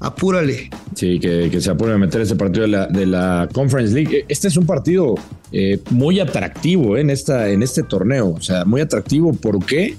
apúrale. 0.00 0.70
Sí, 0.94 1.18
que, 1.20 1.48
que 1.50 1.60
se 1.60 1.70
apure 1.70 1.92
a 1.92 1.98
meter 1.98 2.20
ese 2.22 2.36
partido 2.36 2.62
de 2.62 2.68
la, 2.68 2.86
de 2.86 3.06
la 3.06 3.48
Conference 3.52 3.94
League. 3.94 4.24
Este 4.28 4.48
es 4.48 4.56
un 4.56 4.66
partido 4.66 5.14
eh, 5.52 5.78
muy 5.90 6.20
atractivo 6.20 6.96
eh, 6.96 7.00
en, 7.02 7.10
esta, 7.10 7.48
en 7.50 7.62
este 7.62 7.82
torneo. 7.82 8.30
O 8.30 8.40
sea, 8.40 8.64
muy 8.64 8.80
atractivo. 8.80 9.32
¿Por 9.32 9.64
qué? 9.64 9.96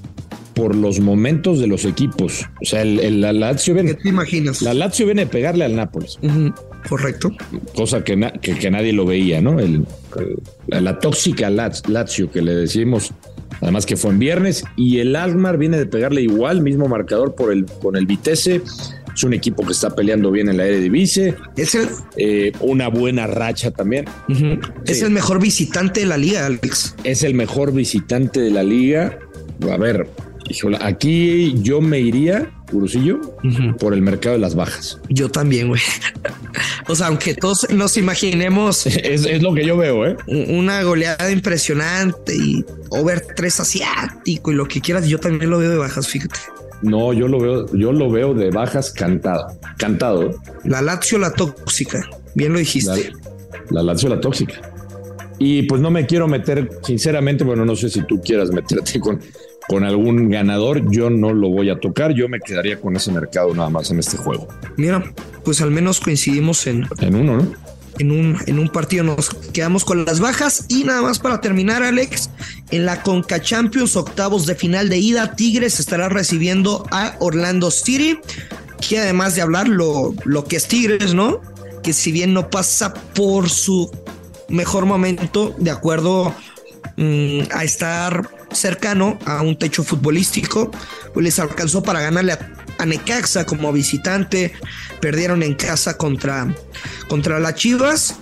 Por 0.53 0.75
los 0.75 0.99
momentos 0.99 1.59
de 1.59 1.67
los 1.67 1.85
equipos. 1.85 2.45
O 2.61 2.65
sea, 2.65 2.81
el, 2.81 2.99
el- 2.99 3.21
la 3.21 3.31
Lazio 3.31 3.73
¿Qué 3.73 3.83
viene. 3.83 3.97
te 4.01 4.09
imaginas? 4.09 4.61
La 4.61 4.73
Lazio 4.73 5.05
viene 5.05 5.21
a 5.23 5.29
pegarle 5.29 5.63
al 5.63 5.75
Nápoles, 5.75 6.19
Correcto. 6.89 7.31
cosa 7.75 8.03
que, 8.03 8.15
na- 8.17 8.33
que, 8.33 8.55
que 8.55 8.69
nadie 8.69 8.91
lo 8.91 9.05
veía, 9.05 9.39
¿no? 9.41 9.59
El, 9.59 9.85
el- 10.69 10.83
la 10.83 10.99
tóxica 10.99 11.49
Laz- 11.49 11.87
Lazio 11.87 12.29
que 12.31 12.41
le 12.41 12.53
decimos, 12.53 13.13
además 13.61 13.85
que 13.85 13.95
fue 13.95 14.11
en 14.11 14.19
viernes, 14.19 14.63
y 14.75 14.99
el 14.99 15.15
Almar 15.15 15.57
viene 15.57 15.77
de 15.77 15.85
pegarle 15.85 16.21
igual, 16.21 16.61
mismo 16.61 16.87
marcador 16.87 17.33
por 17.33 17.53
el, 17.53 17.65
con 17.81 17.95
el 17.95 18.05
Vitesse. 18.05 18.61
Es 19.15 19.23
un 19.23 19.33
equipo 19.33 19.65
que 19.65 19.73
está 19.73 19.93
peleando 19.95 20.31
bien 20.31 20.49
en 20.49 20.57
la 20.57 20.65
Eredivisie, 20.65 21.35
Es 21.57 21.75
el, 21.75 21.87
eh, 22.17 22.51
una 22.59 22.87
buena 22.87 23.27
racha 23.27 23.71
también. 23.71 24.05
Es 24.85 24.99
Sí. 24.99 25.05
el 25.05 25.11
mejor 25.11 25.39
visitante 25.41 26.01
de 26.01 26.05
la 26.05 26.17
liga, 26.17 26.45
Alex. 26.45 26.95
Es 27.03 27.23
el 27.23 27.33
mejor 27.33 27.73
visitante 27.73 28.39
de 28.39 28.51
la 28.51 28.63
liga. 28.63 29.17
A 29.71 29.77
ver, 29.77 30.07
híjole, 30.49 30.77
aquí 30.81 31.53
yo 31.61 31.81
me 31.81 31.99
iría, 31.99 32.51
Gurusillo, 32.71 33.19
por 33.79 33.93
el 33.93 34.01
mercado 34.01 34.35
de 34.35 34.41
las 34.41 34.55
bajas. 34.55 34.99
Yo 35.09 35.29
también, 35.29 35.67
güey. 35.67 35.81
o 36.87 36.95
sea, 36.95 37.07
aunque 37.07 37.33
todos 37.35 37.67
nos 37.69 37.97
imaginemos 37.97 38.85
Es, 38.87 39.25
es 39.25 39.41
lo 39.43 39.53
que 39.53 39.65
yo 39.65 39.75
veo, 39.77 40.05
¿eh? 40.07 40.15
una 40.27 40.81
goleada 40.83 41.29
impresionante 41.31 42.35
y 42.35 42.65
over 42.89 43.21
3 43.35 43.59
asiático 43.59 44.51
y 44.51 44.55
lo 44.55 44.65
que 44.67 44.79
quieras, 44.81 45.07
yo 45.07 45.19
también 45.19 45.49
lo 45.49 45.59
veo 45.59 45.69
de 45.69 45.77
bajas, 45.77 46.07
fíjate. 46.07 46.39
No, 46.81 47.13
yo 47.13 47.27
lo 47.27 47.39
veo, 47.39 47.65
yo 47.73 47.91
lo 47.91 48.09
veo 48.09 48.33
de 48.33 48.49
bajas 48.49 48.91
cantado. 48.91 49.47
Cantado. 49.77 50.31
La 50.63 50.81
Lazio, 50.81 51.17
la 51.17 51.33
tóxica. 51.33 52.01
Bien 52.35 52.53
lo 52.53 52.59
dijiste. 52.59 53.11
La, 53.69 53.81
la 53.81 53.83
Lazio, 53.83 54.09
la 54.09 54.19
tóxica. 54.19 54.55
Y 55.37 55.63
pues 55.63 55.81
no 55.81 55.89
me 55.89 56.05
quiero 56.05 56.27
meter, 56.27 56.69
sinceramente, 56.83 57.43
bueno, 57.43 57.65
no 57.65 57.75
sé 57.75 57.89
si 57.89 58.03
tú 58.03 58.21
quieras 58.21 58.51
meterte 58.51 58.99
con, 58.99 59.19
con 59.67 59.83
algún 59.83 60.29
ganador. 60.29 60.91
Yo 60.91 61.09
no 61.09 61.33
lo 61.33 61.49
voy 61.49 61.69
a 61.69 61.79
tocar. 61.79 62.13
Yo 62.13 62.29
me 62.29 62.39
quedaría 62.39 62.79
con 62.79 62.95
ese 62.95 63.11
mercado 63.11 63.53
nada 63.53 63.69
más 63.69 63.89
en 63.91 63.99
este 63.99 64.17
juego. 64.17 64.47
Mira, 64.77 65.03
pues 65.43 65.61
al 65.61 65.71
menos 65.71 65.99
coincidimos 65.99 66.67
en, 66.67 66.85
En 66.99 67.15
uno, 67.15 67.37
¿no? 67.37 67.51
En 67.99 68.11
un, 68.11 68.37
en 68.45 68.59
un 68.59 68.69
partido 68.69 69.03
nos 69.03 69.29
quedamos 69.29 69.85
con 69.85 70.05
las 70.05 70.19
bajas 70.19 70.65
y 70.69 70.83
nada 70.83 71.01
más 71.01 71.19
para 71.19 71.41
terminar 71.41 71.83
Alex 71.83 72.29
en 72.71 72.85
la 72.85 73.01
Conca 73.03 73.41
Champions 73.41 73.95
octavos 73.95 74.45
de 74.45 74.55
final 74.55 74.89
de 74.89 74.97
ida 74.97 75.35
Tigres 75.35 75.79
estará 75.79 76.09
recibiendo 76.09 76.85
a 76.91 77.15
Orlando 77.19 77.71
City 77.71 78.19
que 78.87 78.99
además 78.99 79.35
de 79.35 79.41
hablar 79.41 79.67
lo, 79.67 80.13
lo 80.25 80.45
que 80.45 80.55
es 80.55 80.67
Tigres 80.67 81.13
no 81.13 81.41
que 81.83 81.93
si 81.93 82.11
bien 82.11 82.33
no 82.33 82.49
pasa 82.49 82.93
por 82.93 83.49
su 83.49 83.91
mejor 84.49 84.85
momento 84.85 85.55
de 85.57 85.71
acuerdo 85.71 86.33
mm, 86.97 87.41
a 87.53 87.63
estar 87.63 88.29
cercano 88.51 89.17
a 89.25 89.41
un 89.41 89.57
techo 89.57 89.83
futbolístico 89.83 90.71
pues 91.13 91.23
les 91.23 91.39
alcanzó 91.39 91.83
para 91.83 92.01
ganarle 92.01 92.33
a, 92.33 92.60
a 92.81 92.85
Necaxa 92.85 93.45
como 93.45 93.71
visitante 93.71 94.53
perdieron 94.99 95.43
en 95.43 95.53
casa 95.53 95.97
contra 95.97 96.53
contra 97.07 97.39
las 97.39 97.55
Chivas 97.55 98.15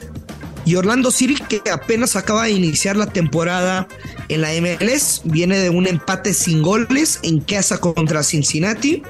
y 0.65 0.75
Orlando 0.75 1.11
City 1.11 1.41
que 1.47 1.61
apenas 1.71 2.15
acaba 2.15 2.43
de 2.43 2.51
iniciar 2.51 2.97
la 2.97 3.07
temporada 3.07 3.87
en 4.27 4.41
la 4.41 4.49
MLS 4.61 5.21
viene 5.23 5.57
de 5.57 5.69
un 5.69 5.87
empate 5.87 6.33
sin 6.33 6.61
goles 6.61 7.19
en 7.23 7.39
casa 7.39 7.79
contra 7.79 8.21
Cincinnati 8.23 9.01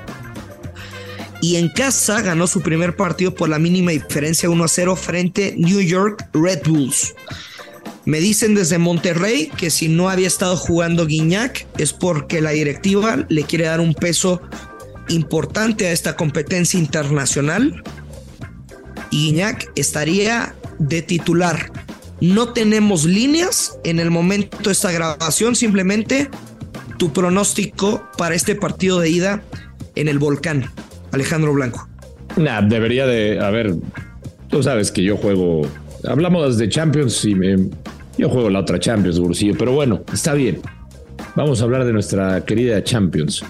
y 1.42 1.56
en 1.56 1.70
casa 1.70 2.22
ganó 2.22 2.48
su 2.48 2.62
primer 2.62 2.96
partido 2.96 3.34
por 3.34 3.50
la 3.50 3.60
mínima 3.60 3.92
diferencia 3.92 4.50
1 4.50 4.64
a 4.64 4.68
0 4.68 4.96
frente 4.96 5.56
New 5.58 5.82
York 5.82 6.30
Red 6.34 6.62
Bulls. 6.66 7.16
Me 8.06 8.20
dicen 8.20 8.56
desde 8.56 8.78
Monterrey 8.78 9.52
que 9.56 9.70
si 9.70 9.88
no 9.88 10.10
había 10.10 10.28
estado 10.28 10.58
jugando 10.58 11.06
Guiñac 11.06 11.68
es 11.78 11.94
porque 11.94 12.42
la 12.42 12.52
directiva 12.52 13.26
le 13.30 13.44
quiere 13.44 13.66
dar 13.66 13.80
un 13.80 13.94
peso 13.94 14.42
importante 15.10 15.88
a 15.88 15.92
esta 15.92 16.16
competencia 16.16 16.80
internacional 16.80 17.84
y 19.12 19.28
Guiñac 19.28 19.72
estaría 19.76 20.56
de 20.78 21.02
titular. 21.02 21.72
No 22.22 22.54
tenemos 22.54 23.06
líneas 23.06 23.78
en 23.84 24.00
el 24.00 24.12
momento 24.12 24.58
de 24.64 24.72
esta 24.72 24.92
grabación, 24.92 25.56
simplemente 25.56 26.30
tu 26.98 27.14
pronóstico 27.14 28.08
para 28.18 28.36
este 28.36 28.56
partido 28.56 29.00
de 29.00 29.10
ida 29.10 29.42
en 29.96 30.08
el 30.08 30.20
volcán, 30.20 30.70
Alejandro 31.12 31.54
Blanco. 31.54 31.88
Nah, 32.36 32.62
debería 32.62 33.08
de, 33.08 33.40
a 33.40 33.50
ver, 33.50 33.74
tú 34.50 34.62
sabes 34.62 34.92
que 34.92 35.04
yo 35.04 35.18
juego, 35.18 35.62
hablamos 36.04 36.58
de 36.58 36.70
Champions 36.70 37.24
y 37.26 37.36
me, 37.36 37.70
yo 38.18 38.30
juego 38.30 38.50
la 38.50 38.60
otra 38.60 38.80
Champions, 38.80 39.18
Bursillo, 39.20 39.56
pero 39.58 39.72
bueno, 39.72 40.04
está 40.14 40.34
bien. 40.34 40.62
Vamos 41.36 41.62
a 41.62 41.64
hablar 41.64 41.86
de 41.86 41.94
nuestra 41.94 42.44
querida 42.44 42.84
Champions. 42.84 43.44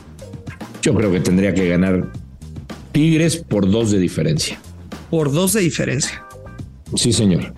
Yo 0.89 0.95
creo 0.95 1.11
que 1.11 1.19
tendría 1.19 1.53
que 1.53 1.69
ganar 1.69 2.11
Tigres 2.93 3.37
por 3.37 3.69
dos 3.69 3.91
de 3.91 3.99
diferencia. 3.99 4.59
Por 5.11 5.31
dos 5.31 5.53
de 5.53 5.61
diferencia. 5.61 6.25
Sí, 6.95 7.13
señor. 7.13 7.53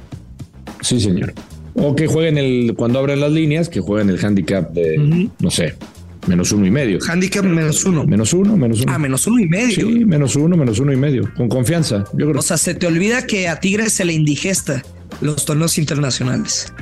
Sí, 0.82 1.00
señor. 1.00 1.34
O 1.74 1.96
que 1.96 2.08
jueguen 2.08 2.38
el, 2.38 2.74
cuando 2.76 3.00
abran 3.00 3.22
las 3.22 3.32
líneas, 3.32 3.70
que 3.70 3.80
jueguen 3.80 4.10
el 4.10 4.20
handicap 4.22 4.74
de, 4.74 5.30
no 5.40 5.50
sé, 5.50 5.76
menos 6.28 6.52
uno 6.52 6.66
y 6.66 6.72
medio. 6.72 7.00
Handicap 7.08 7.46
menos 7.46 7.86
uno. 7.86 8.06
Menos 8.06 8.34
uno, 8.34 8.58
menos 8.58 8.82
uno. 8.82 8.92
Ah, 8.94 9.00
menos 9.00 9.26
uno 9.26 9.40
y 9.40 9.48
medio. 9.48 9.76
Sí, 9.76 10.04
menos 10.04 10.36
uno, 10.36 10.58
menos 10.58 10.80
uno 10.80 10.92
y 10.92 10.98
medio. 10.98 11.34
Con 11.38 11.48
confianza. 11.48 12.04
Yo 12.12 12.28
creo 12.28 12.40
O 12.40 12.44
sea, 12.44 12.58
se 12.58 12.74
te 12.74 12.86
olvida 12.86 13.26
que 13.26 13.48
a 13.48 13.62
Tigres 13.62 13.94
se 13.94 14.04
le 14.04 14.12
indigesta 14.12 14.84
los 15.22 15.46
torneos 15.46 15.78
internacionales. 15.78 16.74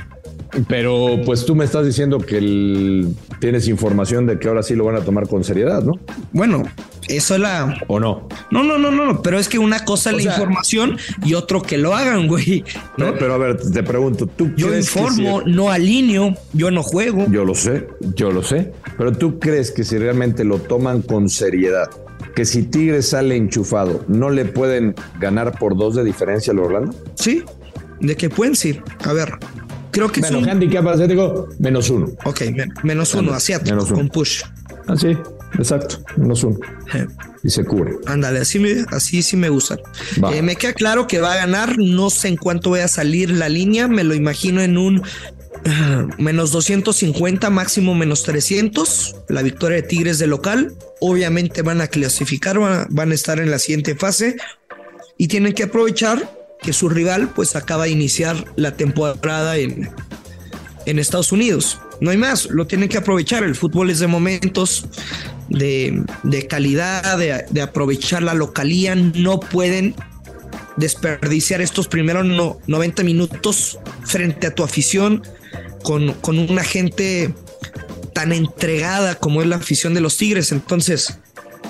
Pero 0.68 1.20
pues 1.24 1.44
tú 1.44 1.54
me 1.54 1.64
estás 1.64 1.86
diciendo 1.86 2.18
que 2.18 3.06
tienes 3.40 3.68
información 3.68 4.26
de 4.26 4.38
que 4.38 4.48
ahora 4.48 4.62
sí 4.62 4.74
lo 4.74 4.84
van 4.84 4.96
a 4.96 5.00
tomar 5.00 5.28
con 5.28 5.44
seriedad, 5.44 5.82
¿no? 5.82 5.98
Bueno, 6.32 6.62
eso 7.08 7.34
es 7.34 7.40
la... 7.40 7.78
¿O 7.88 7.98
no? 7.98 8.28
No, 8.50 8.62
no, 8.62 8.78
no, 8.78 8.90
no, 8.90 9.22
pero 9.22 9.38
es 9.38 9.48
que 9.48 9.58
una 9.58 9.84
cosa 9.84 10.10
es 10.10 10.16
la 10.16 10.22
información 10.32 10.98
y 11.24 11.34
otro 11.34 11.62
que 11.62 11.78
lo 11.78 11.94
hagan, 11.94 12.28
güey. 12.28 12.64
¿no? 12.96 13.14
pero 13.18 13.34
a 13.34 13.38
ver, 13.38 13.60
te 13.60 13.82
pregunto, 13.82 14.26
¿tú 14.26 14.52
Yo 14.56 14.76
informo, 14.76 15.42
no 15.44 15.70
alineo, 15.70 16.34
yo 16.52 16.70
no 16.70 16.82
juego. 16.82 17.26
Yo 17.30 17.44
lo 17.44 17.54
sé, 17.54 17.88
yo 18.14 18.30
lo 18.30 18.42
sé, 18.42 18.72
pero 18.96 19.12
¿tú 19.12 19.38
crees 19.38 19.70
que 19.70 19.84
si 19.84 19.98
realmente 19.98 20.44
lo 20.44 20.58
toman 20.58 21.02
con 21.02 21.28
seriedad, 21.28 21.90
que 22.34 22.44
si 22.44 22.62
Tigres 22.62 23.08
sale 23.08 23.36
enchufado, 23.36 24.04
no 24.08 24.30
le 24.30 24.44
pueden 24.44 24.94
ganar 25.18 25.58
por 25.58 25.76
dos 25.76 25.94
de 25.94 26.04
diferencia 26.04 26.52
al 26.52 26.60
Orlando? 26.60 26.94
Sí, 27.14 27.44
de 28.00 28.16
que 28.16 28.30
pueden, 28.30 28.56
sí. 28.56 28.80
A 29.04 29.12
ver, 29.12 29.32
creo 29.90 30.10
que 30.10 30.20
bueno, 30.20 30.38
es 30.38 30.42
un... 30.44 30.50
handicap 30.50 30.86
asiático, 30.86 31.48
menos 31.58 31.90
uno. 31.90 32.10
Ok, 32.24 32.42
menos 32.82 33.14
uno, 33.14 33.32
asiático, 33.32 33.76
menos 33.76 33.90
uno. 33.90 33.98
con 33.98 34.08
push. 34.08 34.42
Ah, 34.86 34.96
sí, 34.96 35.16
exacto, 35.58 35.96
menos 36.16 36.42
uno. 36.44 36.58
Y 37.42 37.50
se 37.50 37.64
cubre. 37.64 37.96
Ándale, 38.06 38.40
así, 38.40 38.58
me, 38.58 38.84
así 38.90 39.22
sí 39.22 39.36
me 39.36 39.48
gusta. 39.48 39.78
Eh, 40.32 40.42
me 40.42 40.56
queda 40.56 40.72
claro 40.72 41.06
que 41.06 41.20
va 41.20 41.32
a 41.32 41.36
ganar, 41.36 41.78
no 41.78 42.10
sé 42.10 42.28
en 42.28 42.36
cuánto 42.36 42.70
voy 42.70 42.80
a 42.80 42.88
salir 42.88 43.30
la 43.30 43.48
línea, 43.48 43.88
me 43.88 44.04
lo 44.04 44.14
imagino 44.14 44.60
en 44.60 44.76
un 44.76 45.02
menos 46.18 46.52
250, 46.52 47.50
máximo 47.50 47.94
menos 47.94 48.22
300. 48.22 49.16
La 49.28 49.42
victoria 49.42 49.76
de 49.76 49.82
Tigres 49.82 50.18
de 50.18 50.26
local. 50.26 50.74
Obviamente 51.00 51.62
van 51.62 51.80
a 51.80 51.86
clasificar, 51.86 52.58
van 52.58 53.10
a, 53.10 53.14
estar 53.14 53.40
en 53.40 53.50
la 53.50 53.58
siguiente 53.58 53.94
fase 53.94 54.36
y 55.16 55.28
tienen 55.28 55.54
que 55.54 55.64
aprovechar 55.64 56.39
que 56.62 56.72
su 56.72 56.88
rival 56.88 57.30
pues 57.34 57.56
acaba 57.56 57.84
de 57.84 57.90
iniciar 57.90 58.52
la 58.56 58.76
temporada 58.76 59.56
en, 59.56 59.90
en 60.86 60.98
Estados 60.98 61.32
Unidos. 61.32 61.80
No 62.00 62.10
hay 62.10 62.16
más, 62.16 62.46
lo 62.46 62.66
tienen 62.66 62.88
que 62.88 62.98
aprovechar. 62.98 63.44
El 63.44 63.54
fútbol 63.54 63.90
es 63.90 63.98
de 63.98 64.06
momentos, 64.06 64.86
de, 65.48 66.04
calidad, 66.48 67.18
de, 67.18 67.44
de, 67.50 67.62
aprovechar 67.62 68.22
la 68.22 68.34
localía. 68.34 68.94
No 68.94 69.40
pueden 69.40 69.94
desperdiciar 70.76 71.60
estos 71.60 71.88
primeros 71.88 72.26
90 72.66 73.02
minutos 73.02 73.78
frente 74.04 74.46
a 74.46 74.54
tu 74.54 74.62
afición 74.62 75.22
con, 75.82 76.14
con 76.14 76.38
una 76.38 76.64
gente 76.64 77.34
tan 78.14 78.32
entregada 78.32 79.14
como 79.14 79.42
es 79.42 79.48
la 79.48 79.56
afición 79.56 79.92
de 79.94 80.00
los 80.00 80.16
Tigres. 80.16 80.52
Entonces, 80.52 81.18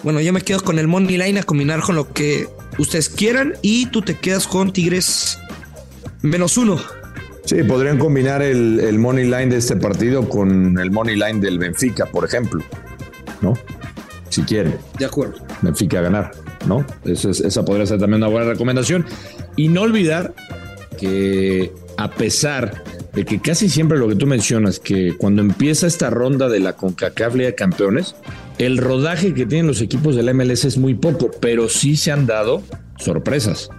bueno, 0.03 0.21
yo 0.21 0.33
me 0.33 0.43
quedo 0.43 0.63
con 0.63 0.79
el 0.79 0.87
Money 0.87 1.19
Line 1.19 1.41
a 1.41 1.43
combinar 1.43 1.81
con 1.81 1.97
lo 1.97 2.13
que 2.13 2.49
ustedes 2.81 3.09
quieran 3.09 3.55
y 3.63 3.87
tú 3.87 4.03
te 4.03 4.15
quedas 4.15 4.47
con 4.47 4.73
Tigres 4.73 5.39
menos 6.23 6.57
uno. 6.57 6.81
Sí, 7.45 7.63
podrían 7.65 7.99
combinar 7.99 8.43
el, 8.43 8.99
Money 8.99 9.25
Line 9.25 9.47
de 9.47 9.57
este 9.57 9.77
partido 9.77 10.29
con 10.29 10.79
el 10.79 10.91
Money 10.91 11.17
Line 11.17 11.41
del 11.41 11.59
Benfica, 11.59 12.07
por 12.07 12.25
ejemplo, 12.25 12.63
¿no? 13.41 13.55
Si 14.29 14.43
quieren. 14.43 14.77
De 14.99 15.07
acuerdo. 15.07 15.35
Benfica 15.63 15.99
a 15.99 16.03
ganar, 16.03 16.31
¿no? 16.67 16.87
esa 17.05 17.65
podría 17.65 17.87
ser 17.87 17.99
también 17.99 18.23
una 18.23 18.31
buena 18.31 18.51
recomendación. 18.51 19.05
Y 19.57 19.69
no 19.69 19.83
olvidar 19.83 20.35
que 20.99 21.73
a 21.97 22.11
pesar 22.11 22.85
de 23.13 23.25
que 23.25 23.41
casi 23.41 23.69
siempre 23.69 23.99
lo 23.99 24.09
que 24.09 24.15
tú 24.15 24.27
mencionas, 24.27 24.79
que 24.79 25.17
cuando 25.17 25.43
empieza 25.43 25.87
esta 25.87 26.11
ronda 26.11 26.49
de 26.49 26.61
la 26.61 26.75
CONCACAF 26.75 27.35
Liga 27.35 27.49
de 27.49 27.55
Campeones, 27.57 28.15
el 28.61 28.77
rodaje 28.77 29.33
que 29.33 29.47
tienen 29.47 29.67
los 29.67 29.81
equipos 29.81 30.15
del 30.15 30.35
MLS 30.35 30.67
es 30.67 30.77
muy 30.77 30.93
poco, 30.93 31.31
pero 31.41 31.71
sí 31.71 31.97
se 31.97 32.13
han 32.13 32.27
dado 32.27 32.63
sorpresas. 32.99 33.71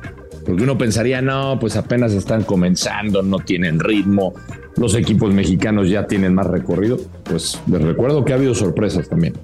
Porque 0.44 0.64
uno 0.64 0.76
pensaría, 0.76 1.22
no, 1.22 1.60
pues 1.60 1.76
apenas 1.76 2.14
están 2.14 2.44
comenzando, 2.44 3.22
no 3.22 3.38
tienen 3.38 3.80
ritmo, 3.80 4.34
los 4.78 4.96
equipos 4.96 5.32
mexicanos 5.32 5.88
ya 5.88 6.08
tienen 6.08 6.34
más 6.34 6.48
recorrido. 6.48 7.00
Pues 7.26 7.62
les 7.68 7.80
recuerdo 7.80 8.26
que 8.26 8.34
ha 8.34 8.38
habido 8.38 8.56
sorpresas 8.56 9.08
también. 9.08 9.36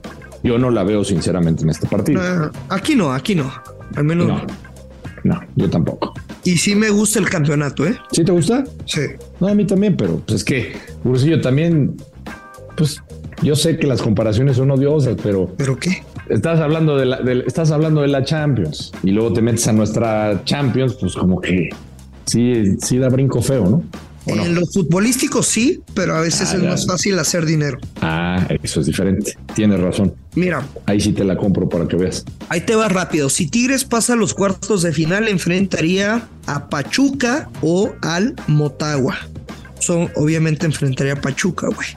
Yo 0.41 0.57
no 0.57 0.71
la 0.71 0.83
veo 0.83 1.03
sinceramente 1.03 1.61
en 1.61 1.69
este 1.69 1.85
partido. 1.85 2.19
Ah, 2.19 2.51
aquí 2.69 2.95
no, 2.95 3.13
aquí 3.13 3.35
no. 3.35 3.53
Al 3.95 4.05
menos. 4.05 4.25
No, 4.25 4.41
no, 5.23 5.39
yo 5.55 5.69
tampoco. 5.69 6.15
Y 6.45 6.57
sí 6.57 6.75
me 6.75 6.89
gusta 6.89 7.19
el 7.19 7.29
campeonato, 7.29 7.85
¿eh? 7.85 7.95
¿Sí 8.11 8.23
te 8.23 8.31
gusta? 8.31 8.63
Sí. 8.85 9.01
No, 9.39 9.49
a 9.49 9.53
mí 9.53 9.65
también, 9.67 9.95
pero 9.95 10.17
pues 10.25 10.37
es 10.37 10.43
que, 10.43 10.73
Ursillo, 11.03 11.41
también, 11.41 11.95
pues 12.75 13.03
yo 13.41 13.55
sé 13.55 13.77
que 13.77 13.87
las 13.87 14.01
comparaciones 14.01 14.57
son 14.57 14.71
odiosas, 14.71 15.15
pero. 15.21 15.53
¿Pero 15.57 15.77
qué? 15.77 16.03
Estás 16.29 16.59
hablando 16.59 16.97
de 16.97 17.05
la, 17.05 17.17
estás 17.45 17.71
hablando 17.71 18.01
de 18.01 18.09
la 18.09 18.23
Champions 18.23 18.91
y 19.03 19.11
luego 19.11 19.33
te 19.33 19.41
metes 19.41 19.67
a 19.67 19.73
nuestra 19.73 20.41
Champions, 20.43 20.97
pues 20.99 21.15
como 21.15 21.39
que 21.39 21.69
sí, 22.25 22.75
sí 22.81 22.97
da 22.97 23.09
brinco 23.09 23.41
feo, 23.41 23.69
¿no? 23.69 23.83
En 24.27 24.55
lo 24.55 24.65
futbolístico 24.65 25.41
sí, 25.41 25.81
pero 25.93 26.15
a 26.15 26.21
veces 26.21 26.51
ah, 26.51 26.57
es 26.57 26.63
más 26.63 26.85
fácil 26.85 27.17
hacer 27.17 27.45
dinero. 27.45 27.77
Ah, 28.01 28.45
eso 28.61 28.81
es 28.81 28.85
diferente. 28.85 29.37
Tienes 29.55 29.79
razón. 29.79 30.13
Mira. 30.35 30.67
Ahí 30.85 30.99
sí 30.99 31.13
te 31.13 31.23
la 31.23 31.37
compro 31.37 31.69
para 31.69 31.87
que 31.87 31.95
veas. 31.95 32.25
Ahí 32.49 32.61
te 32.61 32.75
va 32.75 32.89
rápido. 32.89 33.29
Si 33.29 33.47
Tigres 33.47 33.85
pasa 33.85 34.13
a 34.13 34.15
los 34.15 34.33
cuartos 34.33 34.81
de 34.81 34.91
final, 34.91 35.27
enfrentaría 35.27 36.27
a 36.45 36.67
Pachuca 36.67 37.49
o 37.61 37.93
al 38.01 38.35
Motagua. 38.47 39.17
Son, 39.79 40.09
obviamente 40.15 40.65
enfrentaría 40.65 41.13
a 41.13 41.21
Pachuca, 41.21 41.67
güey. 41.67 41.87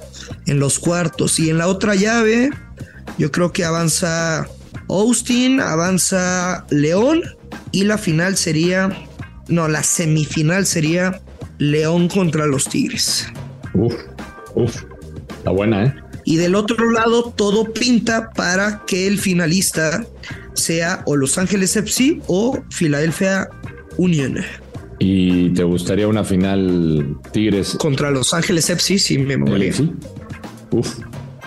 En 0.46 0.58
los 0.58 0.78
cuartos. 0.78 1.38
Y 1.38 1.50
en 1.50 1.58
la 1.58 1.68
otra 1.68 1.94
llave, 1.94 2.50
yo 3.18 3.30
creo 3.30 3.52
que 3.52 3.64
avanza 3.64 4.48
Austin, 4.88 5.60
avanza 5.60 6.66
León. 6.70 7.22
Y 7.72 7.84
la 7.84 7.98
final 7.98 8.36
sería. 8.36 8.90
No, 9.48 9.66
la 9.66 9.82
semifinal 9.82 10.64
sería 10.66 11.20
León 11.58 12.08
contra 12.08 12.46
los 12.46 12.68
Tigres. 12.68 13.26
Uf, 13.74 13.94
uf, 14.54 14.82
está 15.36 15.50
buena, 15.50 15.84
¿eh? 15.84 15.94
Y 16.24 16.36
del 16.36 16.54
otro 16.54 16.90
lado, 16.90 17.32
todo 17.36 17.72
pinta 17.72 18.30
para 18.30 18.84
que 18.86 19.06
el 19.06 19.18
finalista 19.18 20.04
sea 20.54 21.02
o 21.06 21.16
Los 21.16 21.38
Ángeles 21.38 21.76
FC 21.76 22.20
o 22.26 22.62
Philadelphia 22.70 23.48
Union. 23.96 24.38
¿Y 24.98 25.50
te 25.50 25.64
gustaría 25.64 26.06
una 26.06 26.22
final 26.22 27.16
Tigres? 27.32 27.76
Contra 27.78 28.10
Los 28.10 28.34
Ángeles 28.34 28.68
FC, 28.68 28.98
sí, 28.98 29.18
me 29.18 29.36
molaría. 29.36 29.72
Sí. 29.72 29.90
Uf, 30.70 30.98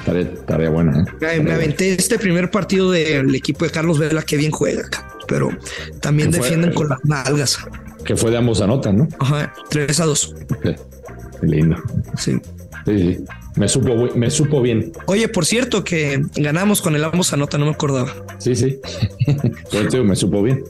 estaría, 0.05 0.69
buena. 0.69 1.05
¿eh? 1.21 1.39
Me, 1.41 1.53
aventé 1.53 1.93
este 1.93 2.19
primer 2.19 2.51
partido 2.51 2.91
del 2.91 3.33
equipo 3.33 3.65
de 3.65 3.71
Carlos 3.71 3.99
Vela, 3.99 4.23
que 4.23 4.37
bien 4.37 4.51
juega, 4.51 4.83
pero 5.27 5.49
también 6.01 6.31
defienden 6.31 6.73
con 6.73 6.89
las 6.89 6.99
nalgas. 7.03 7.59
Que 8.05 8.15
fue 8.15 8.31
de 8.31 8.37
ambos 8.37 8.61
anotan, 8.61 8.97
¿no? 8.97 9.07
Ajá, 9.19 9.53
3 9.69 9.99
a 9.99 10.05
2. 10.05 10.35
Qué 10.61 10.75
lindo. 11.41 11.77
Sí. 12.17 12.39
Sí, 12.85 12.99
sí. 12.99 13.25
Me 13.55 13.67
supo, 13.69 13.95
me 14.15 14.29
supo 14.31 14.61
bien. 14.61 14.91
Oye, 15.05 15.27
por 15.27 15.45
cierto, 15.45 15.83
que 15.83 16.21
ganamos 16.35 16.81
con 16.81 16.95
el 16.95 17.03
ambos 17.03 17.33
anota, 17.33 17.57
no 17.57 17.65
me 17.65 17.71
acordaba. 17.71 18.11
Sí, 18.39 18.55
sí. 18.55 18.79
me 20.03 20.15
supo 20.15 20.41
bien. 20.41 20.63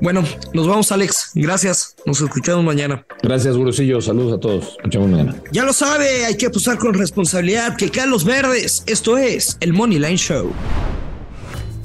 Bueno, 0.00 0.22
nos 0.52 0.66
vamos, 0.66 0.92
Alex. 0.92 1.30
Gracias. 1.34 1.96
Nos 2.04 2.20
escuchamos 2.20 2.64
mañana. 2.64 3.06
Gracias, 3.22 3.56
Gurusillo. 3.56 4.00
Saludos 4.00 4.34
a 4.34 4.40
todos. 4.40 4.76
Escuchamos 4.76 5.08
mañana. 5.08 5.36
Ya 5.52 5.64
lo 5.64 5.72
sabe, 5.72 6.26
hay 6.26 6.36
que 6.36 6.46
apostar 6.46 6.78
con 6.78 6.94
responsabilidad. 6.94 7.76
Que 7.76 7.90
caen 7.90 8.10
los 8.10 8.24
verdes. 8.24 8.84
Esto 8.86 9.16
es 9.16 9.56
el 9.60 9.72
Money 9.72 9.98
Line 9.98 10.18
Show. 10.18 10.52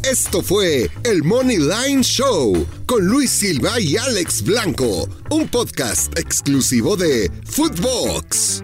Esto 0.03 0.41
fue 0.41 0.89
el 1.03 1.23
Money 1.23 1.57
Line 1.57 2.01
Show 2.01 2.65
con 2.87 3.05
Luis 3.05 3.29
Silva 3.29 3.79
y 3.79 3.97
Alex 3.97 4.41
Blanco, 4.41 5.07
un 5.29 5.47
podcast 5.47 6.17
exclusivo 6.17 6.97
de 6.97 7.31
Footbox. 7.45 8.63